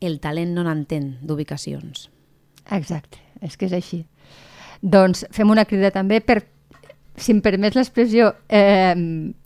el 0.00 0.18
talent 0.20 0.56
no 0.56 0.64
n'entén 0.64 1.18
d'ubicacions. 1.22 2.08
Exacte, 2.72 3.20
és 3.44 3.58
que 3.58 3.68
és 3.68 3.76
així. 3.76 4.02
Doncs 4.82 5.26
fem 5.30 5.50
una 5.52 5.66
crida 5.68 5.92
també 5.94 6.18
per, 6.24 6.40
si 7.16 7.32
em 7.34 7.40
permets 7.44 7.76
l'expressió, 7.76 8.32
eh, 8.48 8.94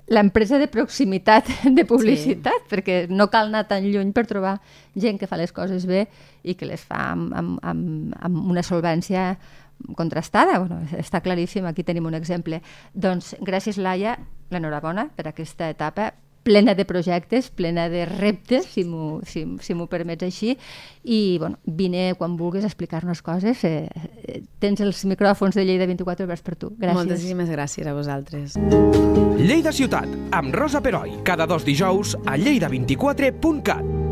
l'empresa 0.07 0.59
de 0.59 0.69
proximitat 0.71 1.49
de 1.77 1.85
publicitat, 1.85 2.63
sí. 2.65 2.71
perquè 2.71 2.99
no 3.11 3.29
cal 3.33 3.51
anar 3.51 3.67
tan 3.71 3.87
lluny 3.91 4.13
per 4.15 4.27
trobar 4.31 4.59
gent 4.95 5.19
que 5.19 5.27
fa 5.27 5.39
les 5.41 5.53
coses 5.53 5.87
bé 5.87 6.07
i 6.47 6.55
que 6.55 6.69
les 6.69 6.83
fa 6.87 7.11
amb, 7.13 7.35
amb, 7.35 7.59
amb, 7.63 8.15
amb 8.21 8.53
una 8.53 8.63
solvència 8.67 9.33
contrastada. 9.97 10.61
Bueno, 10.63 10.81
està 10.97 11.21
claríssim, 11.21 11.67
aquí 11.67 11.85
tenim 11.85 12.07
un 12.07 12.15
exemple. 12.17 12.63
Doncs 12.95 13.35
gràcies, 13.45 13.81
Laia, 13.83 14.17
l'enhorabona 14.51 15.11
per 15.17 15.27
aquesta 15.29 15.69
etapa 15.73 16.13
plena 16.47 16.77
de 16.77 16.85
projectes, 16.85 17.51
plena 17.51 17.89
de 17.89 18.07
reptes, 18.07 18.69
si 18.71 18.85
m'ho 18.87 19.19
si, 19.27 19.43
si 19.67 19.75
m'ho 19.75 19.89
permets 19.91 20.23
així, 20.23 20.55
i 21.03 21.39
bueno, 21.43 21.59
vine 21.67 22.13
quan 22.15 22.39
vulguis 22.39 22.63
a 22.63 22.71
explicar-nos 22.71 23.25
coses. 23.27 23.65
Eh, 23.67 23.91
eh, 23.91 24.39
tens 24.63 24.81
els 24.87 25.03
micròfons 25.11 25.59
de 25.59 25.67
Lleida 25.67 25.91
24 25.91 26.31
hores 26.31 26.47
per 26.47 26.55
tu. 26.55 26.71
Gràcies. 26.79 27.03
Moltíssimes 27.03 27.51
gràcies 27.51 27.91
a 27.91 27.99
vosaltres. 27.99 28.55
Lleida 29.43 29.75
Ciutat, 29.75 30.07
amb 30.31 30.55
Rosa 30.55 30.81
Peroi, 30.81 31.19
cada 31.27 31.51
dos 31.51 31.67
dijous 31.67 32.15
a 32.25 32.39
lleida24.cat. 32.39 34.06